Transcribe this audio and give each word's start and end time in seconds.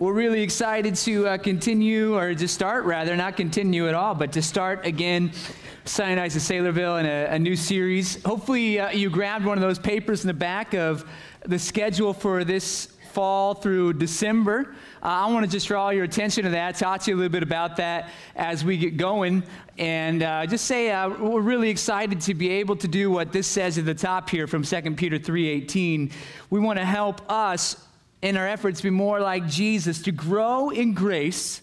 We're 0.00 0.14
really 0.14 0.40
excited 0.40 0.94
to 0.94 1.28
uh, 1.28 1.36
continue, 1.36 2.16
or 2.16 2.34
to 2.34 2.48
start 2.48 2.86
rather, 2.86 3.14
not 3.16 3.36
continue 3.36 3.86
at 3.86 3.92
all, 3.92 4.14
but 4.14 4.32
to 4.32 4.40
start 4.40 4.86
again 4.86 5.30
Sunday 5.84 6.14
Nights 6.14 6.36
at 6.36 6.40
Saylorville 6.40 7.00
in 7.00 7.04
a, 7.04 7.34
a 7.34 7.38
new 7.38 7.54
series. 7.54 8.22
Hopefully, 8.22 8.80
uh, 8.80 8.92
you 8.92 9.10
grabbed 9.10 9.44
one 9.44 9.58
of 9.58 9.62
those 9.62 9.78
papers 9.78 10.22
in 10.22 10.28
the 10.28 10.32
back 10.32 10.72
of 10.72 11.04
the 11.44 11.58
schedule 11.58 12.14
for 12.14 12.44
this 12.44 12.86
fall 13.12 13.52
through 13.52 13.92
December. 13.92 14.74
Uh, 15.02 15.06
I 15.06 15.30
want 15.30 15.44
to 15.44 15.52
just 15.52 15.68
draw 15.68 15.90
your 15.90 16.04
attention 16.04 16.44
to 16.44 16.50
that, 16.50 16.76
talk 16.76 17.02
to 17.02 17.10
you 17.10 17.16
a 17.16 17.18
little 17.18 17.30
bit 17.30 17.42
about 17.42 17.76
that 17.76 18.08
as 18.36 18.64
we 18.64 18.78
get 18.78 18.96
going, 18.96 19.42
and 19.76 20.22
uh, 20.22 20.46
just 20.46 20.64
say 20.64 20.90
uh, 20.90 21.10
we're 21.10 21.42
really 21.42 21.68
excited 21.68 22.22
to 22.22 22.32
be 22.32 22.48
able 22.48 22.76
to 22.76 22.88
do 22.88 23.10
what 23.10 23.32
this 23.32 23.46
says 23.46 23.76
at 23.76 23.84
the 23.84 23.94
top 23.94 24.30
here 24.30 24.46
from 24.46 24.62
2 24.62 24.94
Peter 24.94 25.18
3.18. 25.18 26.10
We 26.48 26.58
want 26.58 26.78
to 26.78 26.86
help 26.86 27.20
us 27.30 27.76
in 28.22 28.36
our 28.36 28.46
efforts 28.46 28.78
to 28.78 28.84
be 28.84 28.90
more 28.90 29.20
like 29.20 29.46
Jesus, 29.46 30.02
to 30.02 30.12
grow 30.12 30.70
in 30.70 30.94
grace 30.94 31.62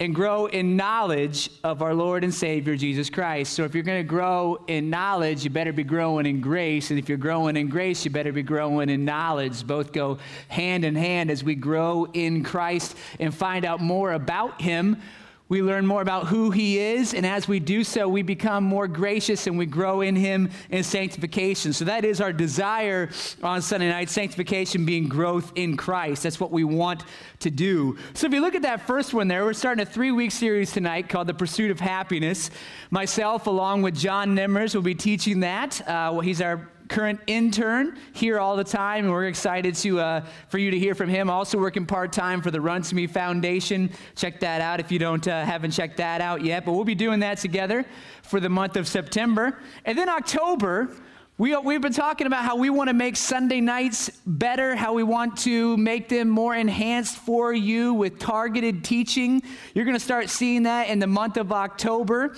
and 0.00 0.14
grow 0.14 0.46
in 0.46 0.76
knowledge 0.76 1.50
of 1.64 1.82
our 1.82 1.92
Lord 1.92 2.22
and 2.22 2.32
Savior 2.32 2.76
Jesus 2.76 3.10
Christ. 3.10 3.52
So 3.52 3.64
if 3.64 3.74
you're 3.74 3.82
going 3.82 4.02
to 4.02 4.08
grow 4.08 4.64
in 4.68 4.90
knowledge, 4.90 5.42
you 5.42 5.50
better 5.50 5.72
be 5.72 5.82
growing 5.82 6.24
in 6.24 6.40
grace. 6.40 6.90
And 6.90 6.98
if 6.98 7.08
you're 7.08 7.18
growing 7.18 7.56
in 7.56 7.68
grace, 7.68 8.04
you 8.04 8.10
better 8.10 8.32
be 8.32 8.44
growing 8.44 8.90
in 8.90 9.04
knowledge. 9.04 9.66
Both 9.66 9.92
go 9.92 10.18
hand 10.46 10.84
in 10.84 10.94
hand 10.94 11.30
as 11.30 11.42
we 11.42 11.56
grow 11.56 12.06
in 12.12 12.44
Christ 12.44 12.96
and 13.18 13.34
find 13.34 13.64
out 13.64 13.80
more 13.80 14.12
about 14.12 14.60
Him 14.60 15.02
we 15.48 15.62
learn 15.62 15.86
more 15.86 16.02
about 16.02 16.26
who 16.26 16.50
He 16.50 16.78
is, 16.78 17.14
and 17.14 17.24
as 17.24 17.48
we 17.48 17.58
do 17.58 17.82
so, 17.82 18.08
we 18.08 18.22
become 18.22 18.64
more 18.64 18.86
gracious 18.86 19.46
and 19.46 19.56
we 19.56 19.64
grow 19.64 20.02
in 20.02 20.14
Him 20.14 20.50
in 20.70 20.84
sanctification. 20.84 21.72
So, 21.72 21.86
that 21.86 22.04
is 22.04 22.20
our 22.20 22.32
desire 22.32 23.08
on 23.42 23.62
Sunday 23.62 23.88
night 23.88 24.10
sanctification 24.10 24.84
being 24.84 25.08
growth 25.08 25.52
in 25.54 25.76
Christ. 25.76 26.22
That's 26.22 26.38
what 26.38 26.50
we 26.50 26.64
want 26.64 27.04
to 27.40 27.50
do. 27.50 27.96
So, 28.12 28.26
if 28.26 28.32
you 28.32 28.40
look 28.40 28.54
at 28.54 28.62
that 28.62 28.86
first 28.86 29.14
one 29.14 29.28
there, 29.28 29.44
we're 29.44 29.54
starting 29.54 29.82
a 29.82 29.86
three 29.86 30.12
week 30.12 30.32
series 30.32 30.72
tonight 30.72 31.08
called 31.08 31.26
The 31.26 31.34
Pursuit 31.34 31.70
of 31.70 31.80
Happiness. 31.80 32.50
Myself, 32.90 33.46
along 33.46 33.82
with 33.82 33.94
John 33.94 34.36
Nimmers, 34.36 34.74
will 34.74 34.82
be 34.82 34.94
teaching 34.94 35.40
that. 35.40 35.86
Uh, 35.88 36.18
he's 36.20 36.42
our 36.42 36.68
current 36.88 37.20
intern 37.26 37.98
here 38.12 38.38
all 38.38 38.56
the 38.56 38.64
time, 38.64 39.04
and 39.04 39.12
we're 39.12 39.26
excited 39.26 39.74
to 39.76 40.00
uh, 40.00 40.24
for 40.48 40.58
you 40.58 40.70
to 40.70 40.78
hear 40.78 40.94
from 40.94 41.08
him. 41.08 41.30
Also 41.30 41.58
working 41.58 41.86
part 41.86 42.12
time 42.12 42.42
for 42.42 42.50
the 42.50 42.60
Run 42.60 42.82
to 42.82 42.94
Me 42.94 43.06
Foundation. 43.06 43.90
Check 44.16 44.40
that 44.40 44.60
out 44.60 44.80
if 44.80 44.90
you 44.90 44.98
don't 44.98 45.26
uh, 45.28 45.44
haven't 45.44 45.72
checked 45.72 45.98
that 45.98 46.20
out 46.20 46.42
yet. 46.42 46.64
But 46.64 46.72
we'll 46.72 46.84
be 46.84 46.94
doing 46.94 47.20
that 47.20 47.38
together 47.38 47.84
for 48.22 48.40
the 48.40 48.48
month 48.48 48.76
of 48.76 48.88
September, 48.88 49.58
and 49.84 49.96
then 49.96 50.08
October. 50.08 50.90
We, 51.36 51.56
we've 51.56 51.80
been 51.80 51.92
talking 51.92 52.26
about 52.26 52.42
how 52.42 52.56
we 52.56 52.68
want 52.68 52.88
to 52.88 52.94
make 52.94 53.14
Sunday 53.14 53.60
nights 53.60 54.10
better, 54.26 54.74
how 54.74 54.92
we 54.92 55.04
want 55.04 55.38
to 55.42 55.76
make 55.76 56.08
them 56.08 56.28
more 56.28 56.52
enhanced 56.52 57.16
for 57.18 57.52
you 57.52 57.94
with 57.94 58.18
targeted 58.18 58.82
teaching. 58.82 59.44
You're 59.72 59.84
going 59.84 59.96
to 59.96 60.04
start 60.04 60.30
seeing 60.30 60.64
that 60.64 60.88
in 60.88 60.98
the 60.98 61.06
month 61.06 61.36
of 61.36 61.52
October 61.52 62.34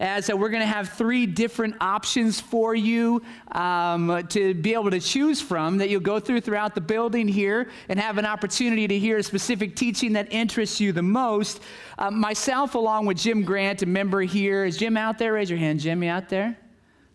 as 0.00 0.30
uh, 0.30 0.36
we're 0.36 0.48
going 0.48 0.62
to 0.62 0.66
have 0.66 0.90
three 0.90 1.26
different 1.26 1.74
options 1.80 2.40
for 2.40 2.74
you 2.74 3.22
um, 3.52 4.24
to 4.28 4.54
be 4.54 4.74
able 4.74 4.90
to 4.90 5.00
choose 5.00 5.40
from 5.40 5.78
that 5.78 5.88
you'll 5.90 6.00
go 6.00 6.20
through 6.20 6.40
throughout 6.40 6.74
the 6.74 6.80
building 6.80 7.26
here 7.26 7.68
and 7.88 7.98
have 7.98 8.18
an 8.18 8.26
opportunity 8.26 8.86
to 8.86 8.98
hear 8.98 9.18
a 9.18 9.22
specific 9.22 9.74
teaching 9.74 10.12
that 10.12 10.32
interests 10.32 10.80
you 10.80 10.92
the 10.92 11.02
most. 11.02 11.60
Uh, 11.98 12.10
myself, 12.10 12.74
along 12.74 13.06
with 13.06 13.16
Jim 13.16 13.42
Grant, 13.42 13.82
a 13.82 13.86
member 13.86 14.20
here. 14.20 14.64
Is 14.64 14.76
Jim 14.76 14.96
out 14.96 15.18
there? 15.18 15.32
Raise 15.32 15.50
your 15.50 15.58
hand, 15.58 15.80
Jim. 15.80 16.02
You 16.02 16.10
out 16.10 16.28
there? 16.28 16.56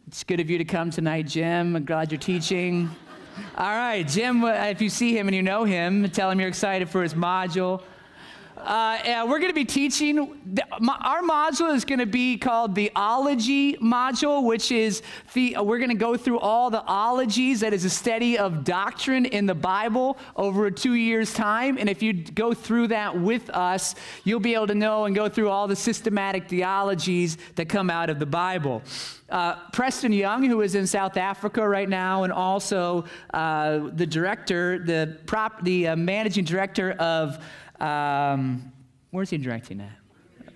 It's 0.07 0.23
good 0.23 0.41
of 0.41 0.49
you 0.49 0.57
to 0.57 0.65
come 0.65 0.91
tonight, 0.91 1.27
Jim. 1.27 1.75
I'm 1.75 1.85
glad 1.85 2.11
you're 2.11 2.19
teaching. 2.19 2.89
All 3.57 3.71
right, 3.71 4.07
Jim, 4.07 4.43
uh, 4.43 4.49
if 4.65 4.81
you 4.81 4.89
see 4.89 5.17
him 5.17 5.27
and 5.27 5.35
you 5.35 5.41
know 5.41 5.63
him, 5.63 6.09
tell 6.09 6.29
him 6.29 6.39
you're 6.39 6.49
excited 6.49 6.89
for 6.89 7.01
his 7.01 7.13
module. 7.13 7.81
Uh, 8.63 9.25
we're 9.27 9.39
going 9.39 9.49
to 9.49 9.53
be 9.53 9.65
teaching, 9.65 10.17
our 11.03 11.21
module 11.21 11.75
is 11.75 11.83
going 11.83 11.99
to 11.99 12.05
be 12.05 12.37
called 12.37 12.75
the 12.75 12.89
ology 12.95 13.75
module, 13.77 14.45
which 14.45 14.71
is, 14.71 15.01
the, 15.33 15.57
we're 15.59 15.79
going 15.79 15.89
to 15.89 15.95
go 15.95 16.15
through 16.15 16.39
all 16.39 16.69
the 16.69 16.81
ologies, 16.87 17.59
that 17.59 17.73
is 17.73 17.83
a 17.83 17.89
study 17.89 18.37
of 18.37 18.63
doctrine 18.63 19.25
in 19.25 19.45
the 19.45 19.53
Bible 19.53 20.17
over 20.37 20.67
a 20.67 20.71
two 20.71 20.93
years' 20.93 21.33
time. 21.33 21.77
And 21.77 21.89
if 21.89 22.01
you 22.01 22.13
go 22.13 22.53
through 22.53 22.87
that 22.87 23.19
with 23.19 23.49
us, 23.49 23.95
you'll 24.23 24.39
be 24.39 24.53
able 24.53 24.67
to 24.67 24.75
know 24.75 25.05
and 25.05 25.13
go 25.13 25.27
through 25.27 25.49
all 25.49 25.67
the 25.67 25.75
systematic 25.75 26.47
theologies 26.47 27.37
that 27.55 27.67
come 27.67 27.89
out 27.89 28.09
of 28.09 28.17
the 28.17 28.25
Bible. 28.25 28.81
Uh, 29.29 29.55
Preston 29.71 30.13
Young, 30.13 30.45
who 30.45 30.61
is 30.61 30.75
in 30.75 30.87
South 30.87 31.17
Africa 31.17 31.67
right 31.67 31.89
now, 31.89 32.23
and 32.23 32.31
also 32.31 33.03
uh, 33.33 33.89
the 33.93 34.05
director, 34.05 34.79
the 34.79 35.17
prop, 35.25 35.63
the 35.63 35.89
uh, 35.89 35.95
managing 35.97 36.45
director 36.45 36.91
of 36.93 37.43
um, 37.83 38.71
where's 39.11 39.29
he 39.29 39.37
directing 39.37 39.81
at? 39.81 39.91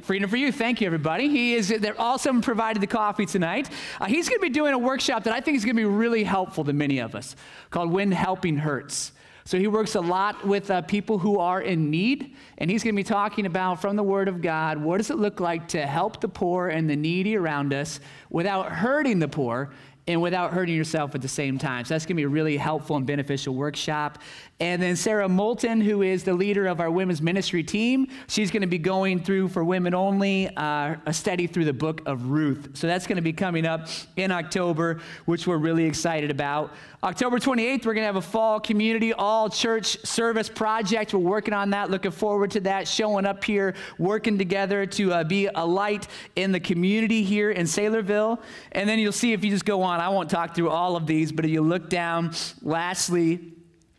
Freedom 0.01 0.29
for 0.29 0.37
You. 0.37 0.51
Thank 0.51 0.79
you, 0.79 0.87
everybody. 0.87 1.27
He 1.27 1.55
is. 1.55 1.67
They're 1.67 1.99
also 1.99 2.39
provided 2.39 2.81
the 2.81 2.87
coffee 2.87 3.25
tonight. 3.25 3.69
Uh, 3.99 4.05
he's 4.05 4.29
going 4.29 4.39
to 4.39 4.47
be 4.47 4.53
doing 4.53 4.73
a 4.73 4.77
workshop 4.77 5.23
that 5.25 5.33
I 5.33 5.41
think 5.41 5.57
is 5.57 5.65
going 5.65 5.75
to 5.75 5.81
be 5.81 5.85
really 5.85 6.23
helpful 6.23 6.63
to 6.63 6.71
many 6.71 6.99
of 6.99 7.15
us, 7.15 7.35
called 7.71 7.91
"When 7.91 8.11
Helping 8.11 8.57
Hurts." 8.57 9.11
So 9.43 9.57
he 9.57 9.67
works 9.67 9.95
a 9.95 10.01
lot 10.01 10.45
with 10.45 10.69
uh, 10.69 10.81
people 10.81 11.19
who 11.19 11.39
are 11.39 11.61
in 11.61 11.89
need, 11.89 12.35
and 12.57 12.69
he's 12.69 12.83
going 12.83 12.93
to 12.93 12.99
be 12.99 13.03
talking 13.03 13.45
about 13.45 13.81
from 13.81 13.95
the 13.95 14.03
Word 14.03 14.27
of 14.27 14.41
God 14.41 14.77
what 14.77 14.97
does 14.97 15.09
it 15.09 15.17
look 15.17 15.39
like 15.39 15.69
to 15.69 15.85
help 15.85 16.21
the 16.21 16.27
poor 16.27 16.67
and 16.67 16.89
the 16.89 16.97
needy 16.97 17.37
around 17.37 17.73
us 17.73 18.01
without 18.29 18.71
hurting 18.71 19.19
the 19.19 19.27
poor 19.27 19.71
and 20.07 20.21
without 20.21 20.53
hurting 20.53 20.75
yourself 20.75 21.15
at 21.15 21.21
the 21.21 21.27
same 21.27 21.57
time. 21.57 21.85
So 21.85 21.93
that's 21.93 22.05
going 22.05 22.15
to 22.15 22.19
be 22.19 22.23
a 22.23 22.29
really 22.29 22.57
helpful 22.57 22.95
and 22.95 23.05
beneficial 23.05 23.53
workshop. 23.53 24.19
And 24.59 24.81
then 24.81 24.95
Sarah 24.95 25.29
Moulton, 25.29 25.81
who 25.81 26.01
is 26.01 26.23
the 26.23 26.33
leader 26.33 26.65
of 26.65 26.79
our 26.79 26.89
women's 26.89 27.21
ministry 27.21 27.63
team, 27.63 28.07
she's 28.27 28.49
going 28.49 28.61
to 28.61 28.67
be 28.67 28.79
going 28.79 29.21
through 29.21 29.49
for 29.49 29.63
women 29.63 29.93
only 29.93 30.49
uh, 30.57 30.95
a 31.05 31.13
study 31.13 31.45
through 31.45 31.65
the 31.65 31.73
book 31.73 32.01
of 32.07 32.31
Ruth. 32.31 32.71
So 32.73 32.87
that's 32.87 33.05
going 33.05 33.17
to 33.17 33.21
be 33.21 33.33
coming 33.33 33.67
up 33.67 33.87
in 34.15 34.31
October, 34.31 34.99
which 35.25 35.45
we're 35.45 35.57
really 35.57 35.85
excited 35.85 36.31
about. 36.31 36.73
October 37.03 37.37
28th, 37.37 37.85
we're 37.85 37.93
going 37.93 38.01
to 38.01 38.07
have 38.07 38.15
a 38.15 38.21
fall 38.21 38.59
community 38.59 39.13
all 39.13 39.47
church 39.47 40.03
service 40.03 40.49
project. 40.49 41.13
We're 41.13 41.19
working 41.19 41.53
on 41.53 41.69
that, 41.69 41.91
looking 41.91 42.09
forward 42.09 42.49
to 42.51 42.59
that, 42.61 42.87
showing 42.87 43.27
up 43.27 43.43
here, 43.43 43.75
working 43.99 44.39
together 44.39 44.87
to 44.87 45.13
uh, 45.13 45.23
be 45.23 45.47
a 45.53 45.65
light 45.65 46.07
in 46.35 46.51
the 46.51 46.59
community 46.59 47.21
here 47.21 47.51
in 47.51 47.67
Saylorville. 47.67 48.41
And 48.71 48.89
then 48.89 48.97
you'll 48.97 49.11
see 49.11 49.33
if 49.33 49.45
you 49.45 49.51
just 49.51 49.65
go 49.65 49.83
on, 49.83 49.99
I 49.99 50.09
won't 50.09 50.31
talk 50.31 50.55
through 50.55 50.71
all 50.71 50.95
of 50.95 51.05
these, 51.05 51.31
but 51.31 51.45
if 51.45 51.51
you 51.51 51.61
look 51.61 51.91
down, 51.91 52.33
lastly, 52.63 53.53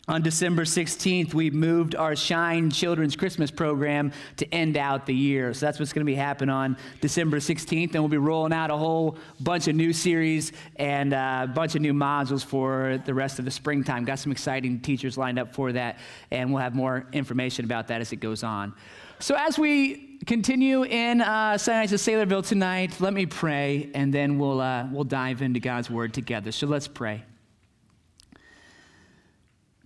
on 0.09 0.23
December 0.23 0.65
16th, 0.65 1.35
we 1.35 1.51
moved 1.51 1.95
our 1.95 2.17
Shine 2.17 2.71
Children's 2.71 3.15
Christmas 3.15 3.51
program 3.51 4.11
to 4.39 4.55
end 4.55 4.79
out 4.79 5.05
the 5.05 5.15
year. 5.15 5.53
So 5.53 5.67
that's 5.67 5.79
what's 5.79 5.93
going 5.93 6.05
to 6.05 6.11
be 6.11 6.15
happening 6.15 6.55
on 6.55 6.79
December 7.03 7.39
16th. 7.39 7.93
And 7.93 8.03
we'll 8.03 8.09
be 8.09 8.17
rolling 8.17 8.55
out 8.55 8.71
a 8.71 8.77
whole 8.77 9.19
bunch 9.39 9.69
of 9.69 9.77
new 9.77 9.93
series 9.93 10.53
and 10.77 11.13
uh, 11.13 11.41
a 11.45 11.47
bunch 11.47 11.75
of 11.75 11.83
new 11.83 11.93
modules 11.93 12.43
for 12.43 13.03
the 13.05 13.13
rest 13.13 13.39
of 13.39 13.45
the 13.45 13.51
springtime. 13.51 14.05
Got 14.07 14.19
some 14.19 14.33
exciting 14.33 14.81
teachers 14.81 15.19
lined 15.19 15.39
up 15.39 15.55
for 15.55 15.73
that. 15.73 15.99
And 16.31 16.53
we'll 16.53 16.63
have 16.63 16.75
more 16.75 17.07
information 17.13 17.67
about 17.67 17.89
that 17.89 18.01
as 18.01 18.11
it 18.11 18.17
goes 18.17 18.43
on. 18.43 18.73
So 19.21 19.35
as 19.35 19.59
we 19.59 20.21
continue 20.27 20.85
in 20.85 21.21
uh, 21.21 21.59
Sunday 21.59 21.81
Nights 21.81 21.93
at 21.93 21.99
Saylorville 21.99 22.47
tonight, 22.47 22.99
let 23.01 23.13
me 23.13 23.27
pray, 23.27 23.91
and 23.95 24.15
then 24.15 24.39
we'll, 24.39 24.61
uh, 24.61 24.87
we'll 24.91 25.05
dive 25.05 25.43
into 25.43 25.61
God's 25.61 25.91
Word 25.91 26.15
together. 26.15 26.53
So 26.53 26.67
let's 26.67 26.89
pray. 26.89 27.25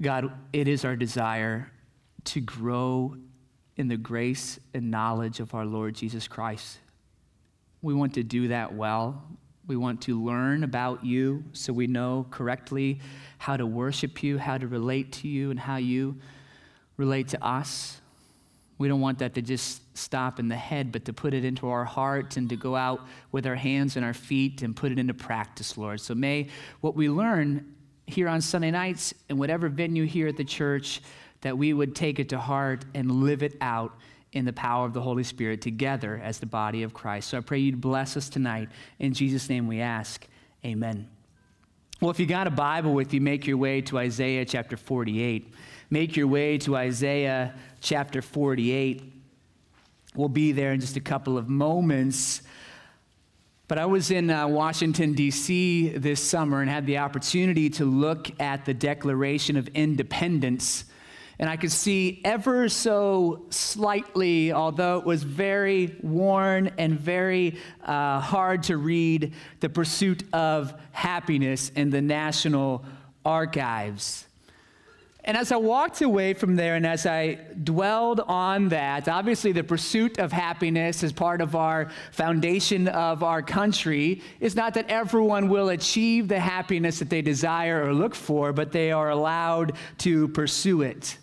God, 0.03 0.33
it 0.53 0.67
is 0.67 0.85
our 0.85 0.97
desire 0.97 1.71
to 2.25 2.41
grow 2.41 3.15
in 3.77 3.87
the 3.87 3.97
grace 3.97 4.59
and 4.75 4.91
knowledge 4.91 5.39
of 5.39 5.55
our 5.55 5.65
Lord 5.65 5.95
Jesus 5.95 6.27
Christ. 6.27 6.79
We 7.83 7.95
want 7.95 8.15
to 8.15 8.25
do 8.25 8.49
that 8.49 8.75
well. 8.75 9.23
We 9.67 9.77
want 9.77 10.03
to 10.03 10.21
learn 10.21 10.65
about 10.65 11.05
you 11.05 11.45
so 11.53 11.73
we 11.73 11.87
know 11.87 12.27
correctly 12.31 13.01
how 13.39 13.57
to 13.57 13.65
worship 13.65 14.25
you, 14.25 14.39
how 14.39 14.59
to 14.59 14.67
relate 14.67 15.13
to 15.13 15.29
you, 15.29 15.53
and 15.53 15.59
how 15.59 15.77
you 15.77 16.17
relate 16.97 17.29
to 17.29 17.45
us. 17.45 18.01
We 18.79 18.89
don't 18.89 19.01
want 19.01 19.21
that 19.21 19.35
to 19.35 19.43
just 19.43 19.83
stop 19.97 20.41
in 20.41 20.49
the 20.49 20.57
head, 20.57 20.91
but 20.91 21.05
to 21.05 21.13
put 21.13 21.33
it 21.33 21.45
into 21.45 21.69
our 21.69 21.85
heart 21.85 22.37
and 22.37 22.49
to 22.49 22.57
go 22.57 22.75
out 22.75 23.07
with 23.31 23.47
our 23.47 23.55
hands 23.55 23.95
and 23.95 24.05
our 24.05 24.15
feet 24.15 24.63
and 24.63 24.75
put 24.75 24.91
it 24.91 24.99
into 24.99 25.15
practice, 25.15 25.79
Lord. 25.79 26.01
So 26.01 26.17
may 26.17 26.49
what 26.81 26.97
we 26.97 27.09
learn 27.09 27.77
here 28.07 28.29
on 28.29 28.41
Sunday 28.41 28.71
nights 28.71 29.15
and 29.29 29.39
whatever 29.39 29.69
venue 29.69 30.05
here 30.05 30.29
at 30.29 30.37
the 30.37 30.45
church, 30.45 31.01
that 31.43 31.57
we 31.57 31.73
would 31.73 31.95
take 31.95 32.19
it 32.19 32.29
to 32.31 32.39
heart 32.39 32.85
and 32.95 33.11
live 33.11 33.43
it 33.43 33.57
out 33.61 33.95
in 34.33 34.45
the 34.45 34.53
power 34.53 34.87
of 34.87 34.95
the 34.95 35.01
Holy 35.01 35.25
Spirit 35.25 35.61
together 35.61 36.21
as 36.23 36.39
the 36.39 36.47
body 36.47 36.83
of 36.83 36.95
Christ. 36.95 37.29
So 37.29 37.39
I 37.39 37.41
pray 37.41 37.59
you'd 37.59 37.81
bless 37.81 38.17
us 38.17 38.29
tonight. 38.29 38.69
In 38.99 39.13
Jesus' 39.13 39.49
name 39.49 39.67
we 39.67 39.81
ask. 39.81 40.27
Amen. 40.65 41.09
Well, 42.01 42.11
if 42.11 42.19
you 42.19 42.27
got 42.27 42.47
a 42.47 42.51
Bible 42.51 42.95
with 42.95 43.15
you, 43.15 43.21
make 43.21 43.47
your 43.47 43.59
way 43.59 43.81
to 43.83 43.99
Isaiah 43.99 44.45
chapter 44.45 44.77
48. 44.77 45.55
Make 45.91 46.17
your 46.17 46.27
way 46.27 46.59
to 46.59 46.77
Isaiah 46.77 47.55
chapter 47.81 48.23
48. 48.23 49.13
We'll 50.15 50.29
be 50.29 50.53
there 50.53 50.73
in 50.73 50.81
just 50.81 50.97
a 50.97 51.01
couple 51.01 51.39
of 51.39 51.49
moments. 51.49 52.43
But 53.73 53.79
I 53.79 53.87
was 53.87 54.11
in 54.11 54.29
uh, 54.29 54.49
Washington, 54.49 55.15
D.C. 55.15 55.97
this 55.97 56.23
summer 56.23 56.61
and 56.61 56.69
had 56.69 56.85
the 56.85 56.99
opportunity 56.99 57.71
to 57.71 57.87
look 57.87 58.31
at 58.39 58.67
the 58.67 58.75
Declaration 58.75 59.57
of 59.57 59.67
Independence. 59.69 60.85
and 61.39 61.49
I 61.49 61.57
could 61.57 61.73
see 61.73 62.21
ever 62.23 62.69
so 62.69 63.47
slightly, 63.49 64.53
although 64.53 64.99
it 64.99 65.07
was 65.07 65.23
very 65.23 65.97
worn 66.03 66.71
and 66.77 67.01
very 67.01 67.57
uh, 67.83 68.21
hard 68.21 68.65
to 68.65 68.77
read, 68.77 69.33
The 69.61 69.71
Pursuit 69.71 70.23
of 70.35 70.79
Happiness 70.91 71.71
in 71.71 71.89
the 71.89 72.03
National 72.03 72.85
Archives. 73.25 74.27
And 75.25 75.37
as 75.37 75.53
I 75.53 75.57
walked 75.57 76.03
away 76.03 76.35
from 76.35 76.57
there 76.57 76.75
and 76.75 76.85
as 76.85 77.07
I 77.07 77.39
dwelled 77.63 78.19
on 78.21 78.71
that, 78.71 79.07
obviously 79.07 79.53
the 79.53 79.63
pursuit 79.63 80.19
of 80.19 80.33
happiness 80.33 81.05
as 81.05 81.13
part 81.13 81.41
of 81.41 81.55
our 81.55 81.91
foundation 82.11 82.89
of 82.89 83.23
our 83.23 83.41
country 83.41 84.21
is 84.41 84.57
not 84.57 84.75
that 84.75 84.91
everyone 84.91 85.49
will 85.49 85.69
achieve 85.69 86.27
the 86.27 86.41
happiness 86.41 86.99
that 86.99 87.09
they 87.09 87.23
desire 87.23 87.85
or 87.85 87.95
look 87.95 88.17
for, 88.17 88.53
but 88.53 88.73
they 88.73 88.91
are 88.91 89.11
allowed 89.11 89.75
to 89.99 90.27
pursue 90.29 90.83
it. 90.83 91.17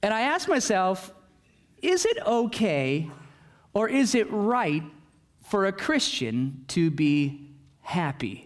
And 0.00 0.14
I 0.14 0.20
asked 0.22 0.48
myself, 0.48 1.12
is 1.82 2.06
it 2.06 2.18
okay 2.24 3.10
or 3.72 3.88
is 3.88 4.14
it 4.14 4.30
right 4.30 4.84
for 5.42 5.66
a 5.66 5.72
Christian 5.72 6.64
to 6.68 6.92
be 6.92 7.50
happy? 7.80 8.43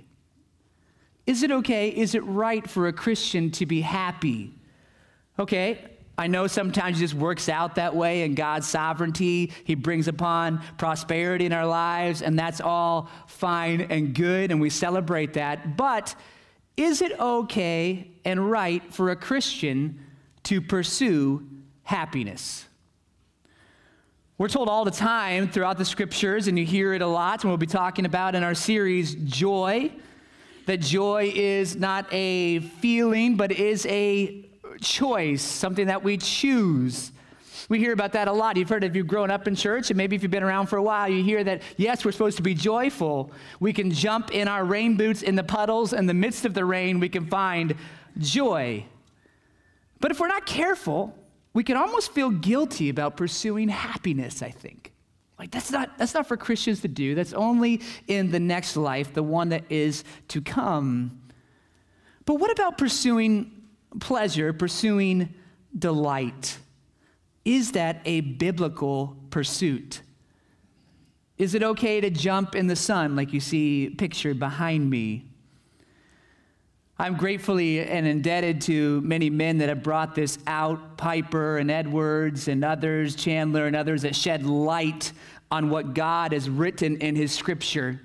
Is 1.29 1.43
it 1.43 1.51
okay? 1.51 1.91
Is 1.91 2.15
it 2.15 2.25
right 2.25 2.69
for 2.69 2.89
a 2.89 2.93
Christian 2.93 3.51
to 3.51 3.67
be 3.67 3.83
happy? 3.83 4.55
Okay, 5.39 5.85
I 6.17 6.27
know 6.27 6.47
sometimes 6.47 6.97
it 6.97 7.01
just 7.01 7.13
works 7.13 7.51
out 7.51 7.75
that 7.75 7.95
way 7.95 8.23
in 8.23 8.35
God's 8.35 8.67
sovereignty. 8.67 9.53
He 9.65 9.75
brings 9.75 10.09
upon 10.09 10.63
prosperity 10.79 11.45
in 11.45 11.53
our 11.53 11.67
lives, 11.67 12.23
and 12.23 12.39
that's 12.39 12.63
all 12.63 13.11
fine 13.27 13.83
and 13.83 14.15
good, 14.15 14.51
and 14.51 14.59
we 14.59 14.71
celebrate 14.71 15.35
that. 15.35 15.77
But 15.77 16.15
is 16.79 17.03
it 17.03 17.13
okay 17.21 18.11
and 18.25 18.51
right 18.51 18.83
for 18.91 19.11
a 19.11 19.17
Christian 19.17 20.01
to 20.45 20.63
pursue 20.63 21.47
happiness? 21.83 22.65
We're 24.39 24.49
told 24.49 24.71
all 24.71 24.87
the 24.87 24.91
time 24.91 25.51
throughout 25.51 25.77
the 25.77 25.85
scriptures, 25.85 26.49
and 26.49 26.59
you 26.59 26.65
hear 26.65 26.95
it 26.95 27.03
a 27.03 27.07
lot, 27.07 27.45
and 27.45 27.51
we'll 27.51 27.59
be 27.59 27.67
talking 27.67 28.07
about 28.07 28.35
in 28.35 28.43
our 28.43 28.55
series, 28.55 29.15
joy 29.15 29.93
that 30.69 30.81
joy 30.81 31.33
is 31.35 31.77
not 31.77 32.07
a 32.13 32.61
feeling, 32.61 33.37
but 33.37 33.51
is 33.51 33.87
a 33.87 34.45
choice, 34.83 35.43
something 35.43 35.87
that 35.87 36.05
we 36.05 36.19
choose. 36.19 37.11
We 37.71 37.79
hear 37.79 37.95
about 37.95 38.13
that 38.13 38.29
a 38.29 38.33
lot. 38.33 38.59
You've 38.59 38.69
heard 38.69 38.85
if 38.85 38.95
you've 38.95 39.07
grown 39.07 39.31
up 39.31 39.49
in 39.49 39.55
church, 39.55 39.91
and 39.91 39.97
maybe 39.97 40.15
if 40.15 40.23
you've 40.23 40.31
been 40.31 40.43
around 40.43 40.67
for 40.67 40.77
a 40.77 40.83
while, 40.83 41.09
you 41.09 41.25
hear 41.25 41.43
that, 41.43 41.63
yes, 41.79 42.05
we're 42.05 42.13
supposed 42.13 42.37
to 42.37 42.43
be 42.43 42.53
joyful. 42.53 43.33
We 43.61 43.73
can 43.73 43.91
jump 43.91 44.31
in 44.31 44.47
our 44.47 44.63
rain 44.63 44.99
boots 44.99 45.23
in 45.23 45.37
the 45.37 45.43
puddles. 45.43 45.95
In 45.95 46.05
the 46.05 46.13
midst 46.13 46.45
of 46.45 46.53
the 46.53 46.67
rain, 46.67 47.01
we 47.01 47.09
can 47.09 47.27
find 47.27 47.75
joy. 48.19 48.85
But 50.01 50.11
if 50.11 50.21
we're 50.21 50.29
not 50.29 50.45
careful, 50.45 51.17
we 51.55 51.65
can 51.65 51.79
almost 51.79 52.13
feel 52.13 52.29
guilty 52.29 52.91
about 52.91 53.17
pursuing 53.17 53.71
happiness, 53.71 54.43
I 54.43 54.51
think. 54.51 54.93
Like 55.39 55.51
that's 55.51 55.71
not 55.71 55.97
that's 55.99 56.15
not 56.15 56.27
for 56.27 56.37
Christians 56.37 56.81
to 56.81 56.89
do. 56.89 57.15
That's 57.15 57.33
only 57.33 57.81
in 58.09 58.31
the 58.31 58.41
next 58.41 58.77
life, 58.77 59.15
the 59.15 59.23
one 59.23 59.51
that 59.51 59.65
is 59.71 60.03
to 60.29 60.41
come. 60.41 61.21
But 62.25 62.35
what 62.35 62.51
about 62.51 62.77
pursuing 62.77 63.53
pleasure, 64.01 64.53
pursuing 64.53 65.33
delight? 65.79 66.59
Is 67.45 67.73
that 67.73 68.01
a 68.05 68.21
biblical 68.21 69.17
pursuit? 69.31 70.03
Is 71.39 71.55
it 71.55 71.63
okay 71.63 72.01
to 72.01 72.11
jump 72.11 72.57
in 72.57 72.67
the 72.67 72.77
sun 72.77 73.15
like 73.15 73.33
you 73.33 73.41
see 73.41 73.95
pictured 73.97 74.41
behind 74.41 74.91
me? 74.91 75.28
I'm 77.01 77.17
gratefully 77.17 77.81
and 77.81 78.09
indebted 78.09 78.63
to 78.63 79.01
many 79.03 79.31
men 79.31 79.59
that 79.59 79.69
have 79.69 79.85
brought 79.85 80.17
this 80.17 80.37
out 80.49 80.97
Piper 80.97 81.59
and 81.59 81.71
Edwards 81.71 82.49
and 82.49 82.65
others, 82.65 83.15
Chandler 83.15 83.67
and 83.67 83.77
others 83.77 84.03
that 84.03 84.17
shed 84.17 84.45
light 84.45 85.13
on 85.49 85.71
what 85.71 85.95
God 85.95 86.33
has 86.33 86.51
written 86.51 86.97
in 86.97 87.15
His 87.15 87.31
scripture. 87.31 88.01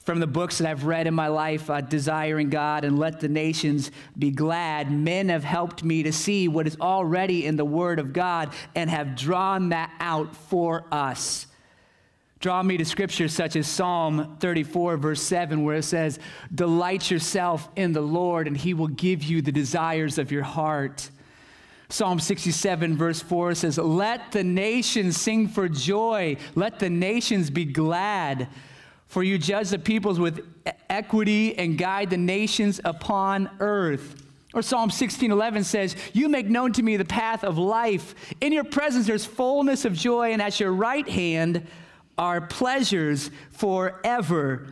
From 0.00 0.20
the 0.20 0.26
books 0.26 0.58
that 0.58 0.68
I've 0.68 0.84
read 0.84 1.06
in 1.06 1.14
my 1.14 1.28
life, 1.28 1.70
uh, 1.70 1.80
Desiring 1.80 2.50
God 2.50 2.84
and 2.84 2.98
Let 2.98 3.20
the 3.20 3.28
Nations 3.28 3.90
Be 4.18 4.30
Glad, 4.30 4.90
men 4.92 5.30
have 5.30 5.44
helped 5.44 5.82
me 5.82 6.02
to 6.02 6.12
see 6.12 6.48
what 6.48 6.66
is 6.66 6.76
already 6.80 7.46
in 7.46 7.56
the 7.56 7.64
Word 7.64 7.98
of 7.98 8.12
God 8.12 8.52
and 8.74 8.90
have 8.90 9.16
drawn 9.16 9.70
that 9.70 9.90
out 10.00 10.36
for 10.36 10.84
us. 10.92 11.46
Draw 12.40 12.62
me 12.62 12.76
to 12.76 12.84
scriptures 12.84 13.32
such 13.32 13.56
as 13.56 13.66
Psalm 13.66 14.36
34, 14.38 14.96
verse 14.96 15.22
7, 15.22 15.64
where 15.64 15.76
it 15.76 15.82
says, 15.82 16.20
Delight 16.54 17.10
yourself 17.10 17.68
in 17.74 17.92
the 17.92 18.00
Lord, 18.00 18.46
and 18.46 18.56
he 18.56 18.74
will 18.74 18.88
give 18.88 19.24
you 19.24 19.42
the 19.42 19.50
desires 19.50 20.18
of 20.18 20.30
your 20.30 20.44
heart. 20.44 21.10
Psalm 21.88 22.20
67, 22.20 22.96
verse 22.96 23.20
4 23.22 23.54
says, 23.54 23.78
Let 23.78 24.30
the 24.30 24.44
nations 24.44 25.20
sing 25.20 25.48
for 25.48 25.68
joy, 25.68 26.36
let 26.54 26.78
the 26.78 26.90
nations 26.90 27.50
be 27.50 27.64
glad. 27.64 28.48
For 29.08 29.22
you 29.22 29.38
judge 29.38 29.70
the 29.70 29.78
peoples 29.78 30.20
with 30.20 30.46
equity 30.90 31.58
and 31.58 31.78
guide 31.78 32.10
the 32.10 32.18
nations 32.18 32.78
upon 32.84 33.50
earth. 33.58 34.22
Or 34.54 34.62
Psalm 34.62 34.90
16:11 34.90 35.64
says, 35.64 35.96
"You 36.12 36.28
make 36.28 36.46
known 36.46 36.72
to 36.74 36.82
me 36.82 36.96
the 36.96 37.04
path 37.04 37.44
of 37.44 37.58
life. 37.58 38.14
In 38.40 38.52
your 38.52 38.64
presence 38.64 39.06
there's 39.06 39.24
fullness 39.24 39.84
of 39.84 39.94
joy, 39.94 40.32
and 40.32 40.40
at 40.40 40.60
your 40.60 40.72
right 40.72 41.08
hand 41.08 41.66
our 42.18 42.40
pleasures 42.40 43.30
forevermore. 43.50 44.68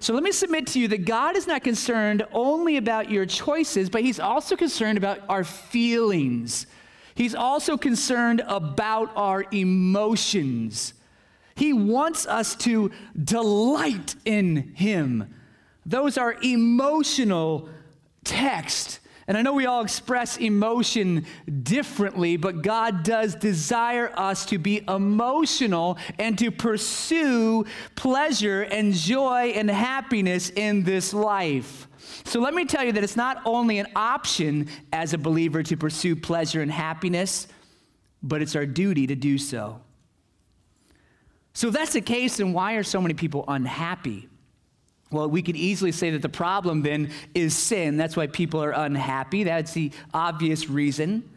So 0.00 0.12
let 0.12 0.22
me 0.22 0.32
submit 0.32 0.66
to 0.68 0.80
you 0.80 0.88
that 0.88 1.06
God 1.06 1.34
is 1.34 1.46
not 1.46 1.64
concerned 1.64 2.26
only 2.32 2.76
about 2.76 3.10
your 3.10 3.24
choices, 3.24 3.88
but 3.88 4.02
He's 4.02 4.20
also 4.20 4.54
concerned 4.54 4.98
about 4.98 5.20
our 5.30 5.44
feelings. 5.44 6.66
He's 7.14 7.34
also 7.34 7.78
concerned 7.78 8.42
about 8.46 9.10
our 9.16 9.46
emotions. 9.50 10.92
He 11.54 11.72
wants 11.72 12.26
us 12.26 12.54
to 12.56 12.90
delight 13.22 14.16
in 14.26 14.74
Him. 14.74 15.32
Those 15.86 16.18
are 16.18 16.36
emotional 16.42 17.68
texts 18.24 19.00
and 19.26 19.36
I 19.36 19.42
know 19.42 19.54
we 19.54 19.66
all 19.66 19.82
express 19.82 20.36
emotion 20.36 21.24
differently, 21.62 22.36
but 22.36 22.62
God 22.62 23.02
does 23.02 23.34
desire 23.34 24.12
us 24.16 24.44
to 24.46 24.58
be 24.58 24.84
emotional 24.86 25.98
and 26.18 26.38
to 26.38 26.50
pursue 26.50 27.64
pleasure 27.94 28.62
and 28.62 28.92
joy 28.92 29.52
and 29.54 29.70
happiness 29.70 30.50
in 30.50 30.82
this 30.82 31.14
life. 31.14 31.88
So 32.24 32.40
let 32.40 32.54
me 32.54 32.64
tell 32.64 32.84
you 32.84 32.92
that 32.92 33.04
it's 33.04 33.16
not 33.16 33.40
only 33.46 33.78
an 33.78 33.86
option 33.96 34.68
as 34.92 35.14
a 35.14 35.18
believer 35.18 35.62
to 35.62 35.76
pursue 35.76 36.16
pleasure 36.16 36.60
and 36.60 36.70
happiness, 36.70 37.48
but 38.22 38.42
it's 38.42 38.54
our 38.54 38.66
duty 38.66 39.06
to 39.06 39.14
do 39.14 39.38
so. 39.38 39.80
So 41.54 41.68
if 41.68 41.74
that's 41.74 41.92
the 41.92 42.00
case, 42.00 42.38
then 42.38 42.52
why 42.52 42.74
are 42.74 42.82
so 42.82 43.00
many 43.00 43.14
people 43.14 43.44
unhappy? 43.48 44.28
Well, 45.14 45.30
we 45.30 45.42
could 45.42 45.56
easily 45.56 45.92
say 45.92 46.10
that 46.10 46.22
the 46.22 46.28
problem 46.28 46.82
then 46.82 47.10
is 47.34 47.56
sin. 47.56 47.96
That's 47.96 48.16
why 48.16 48.26
people 48.26 48.62
are 48.62 48.72
unhappy. 48.72 49.44
That's 49.44 49.72
the 49.72 49.92
obvious 50.12 50.68
reason. 50.68 51.30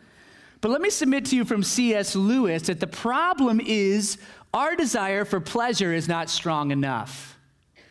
But 0.61 0.71
let 0.71 0.81
me 0.81 0.89
submit 0.89 1.25
to 1.25 1.35
you 1.35 1.45
from 1.45 1.61
C.S. 1.61 2.15
Lewis 2.15 2.63
that 2.63 2.79
the 2.79 2.87
problem 2.87 3.61
is 3.63 4.17
our 4.51 4.75
desire 4.75 5.23
for 5.25 5.39
pleasure 5.39 5.93
is 5.93 6.07
not 6.07 6.29
strong 6.31 6.71
enough. 6.71 7.37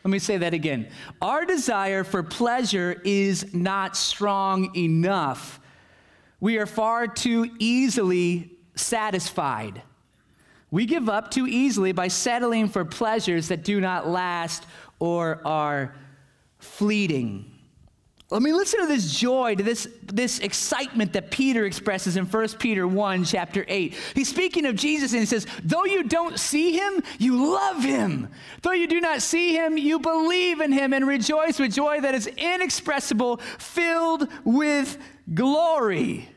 Let 0.03 0.11
me 0.11 0.19
say 0.19 0.39
that 0.39 0.55
again. 0.55 0.89
Our 1.23 1.45
desire 1.45 2.03
for 2.03 2.25
pleasure 2.25 3.01
is 3.05 3.55
not 3.55 3.97
strong 3.97 4.75
enough. 4.77 5.61
We 6.41 6.59
are 6.59 6.67
far 6.67 7.07
too 7.07 7.49
easily 7.61 8.51
satisfied. 8.75 9.83
We 10.71 10.85
give 10.85 11.09
up 11.09 11.31
too 11.31 11.47
easily 11.47 11.93
by 11.93 12.09
settling 12.09 12.69
for 12.69 12.85
pleasures 12.85 13.49
that 13.49 13.65
do 13.65 13.81
not 13.81 14.09
last 14.09 14.67
or 14.99 15.41
are 15.45 15.95
fleeting. 16.59 17.53
Let 18.29 18.43
me 18.43 18.53
listen 18.53 18.81
to 18.81 18.87
this 18.89 19.17
joy, 19.17 19.55
to 19.55 19.63
this, 19.63 19.87
this 20.03 20.41
excitement 20.41 21.13
that 21.13 21.31
Peter 21.31 21.65
expresses 21.65 22.17
in 22.17 22.25
1 22.27 22.49
Peter 22.59 22.87
1, 22.87 23.25
chapter 23.25 23.65
8. 23.69 23.95
He's 24.17 24.29
speaking 24.29 24.67
of 24.67 24.75
Jesus 24.75 25.13
and 25.13 25.21
he 25.21 25.27
says, 25.27 25.47
Though 25.63 25.85
you 25.85 26.03
don't 26.03 26.37
see 26.37 26.73
him, 26.73 27.05
you 27.21 27.53
love 27.53 27.85
him. 27.85 28.29
Though 28.63 28.73
you 28.73 28.89
do 28.89 29.01
not 29.01 29.23
see 29.23 29.55
him, 29.55 29.79
you 29.79 30.01
believe 30.01 30.61
in 30.61 30.73
him 30.73 30.93
and 30.93 31.07
rejoice 31.07 31.61
with 31.61 31.73
joy 31.73 32.01
that 32.01 32.17
is 32.17 32.27
inexpressible, 32.27 33.37
filled 33.59 34.27
with 34.45 34.99
glory. 35.33 36.29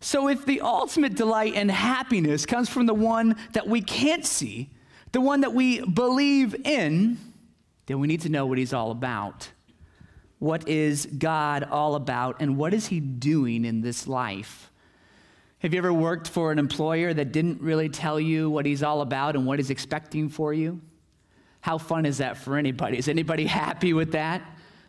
So, 0.00 0.28
if 0.28 0.46
the 0.46 0.62
ultimate 0.62 1.14
delight 1.14 1.52
and 1.54 1.70
happiness 1.70 2.44
comes 2.44 2.68
from 2.68 2.86
the 2.86 2.94
one 2.94 3.36
that 3.52 3.68
we 3.68 3.82
can't 3.82 4.24
see, 4.24 4.70
the 5.12 5.20
one 5.20 5.42
that 5.42 5.52
we 5.52 5.80
believe 5.80 6.54
in, 6.66 7.18
then 7.86 8.00
we 8.00 8.06
need 8.06 8.20
to 8.22 8.28
know 8.28 8.46
what 8.46 8.58
he's 8.58 8.72
all 8.72 8.90
about. 8.90 9.50
What 10.38 10.68
is 10.68 11.06
God 11.06 11.64
all 11.64 11.94
about, 11.94 12.40
and 12.40 12.56
what 12.56 12.74
is 12.74 12.86
he 12.86 13.00
doing 13.00 13.64
in 13.64 13.80
this 13.80 14.08
life? 14.08 14.70
Have 15.60 15.72
you 15.72 15.78
ever 15.78 15.92
worked 15.92 16.26
for 16.26 16.50
an 16.50 16.58
employer 16.58 17.14
that 17.14 17.30
didn't 17.30 17.60
really 17.60 17.88
tell 17.88 18.18
you 18.18 18.50
what 18.50 18.66
he's 18.66 18.82
all 18.82 19.00
about 19.00 19.36
and 19.36 19.46
what 19.46 19.60
he's 19.60 19.70
expecting 19.70 20.28
for 20.28 20.52
you? 20.52 20.80
How 21.60 21.78
fun 21.78 22.04
is 22.04 22.18
that 22.18 22.36
for 22.36 22.56
anybody? 22.56 22.98
Is 22.98 23.06
anybody 23.06 23.46
happy 23.64 23.92
with 23.92 24.12
that? 24.12 24.42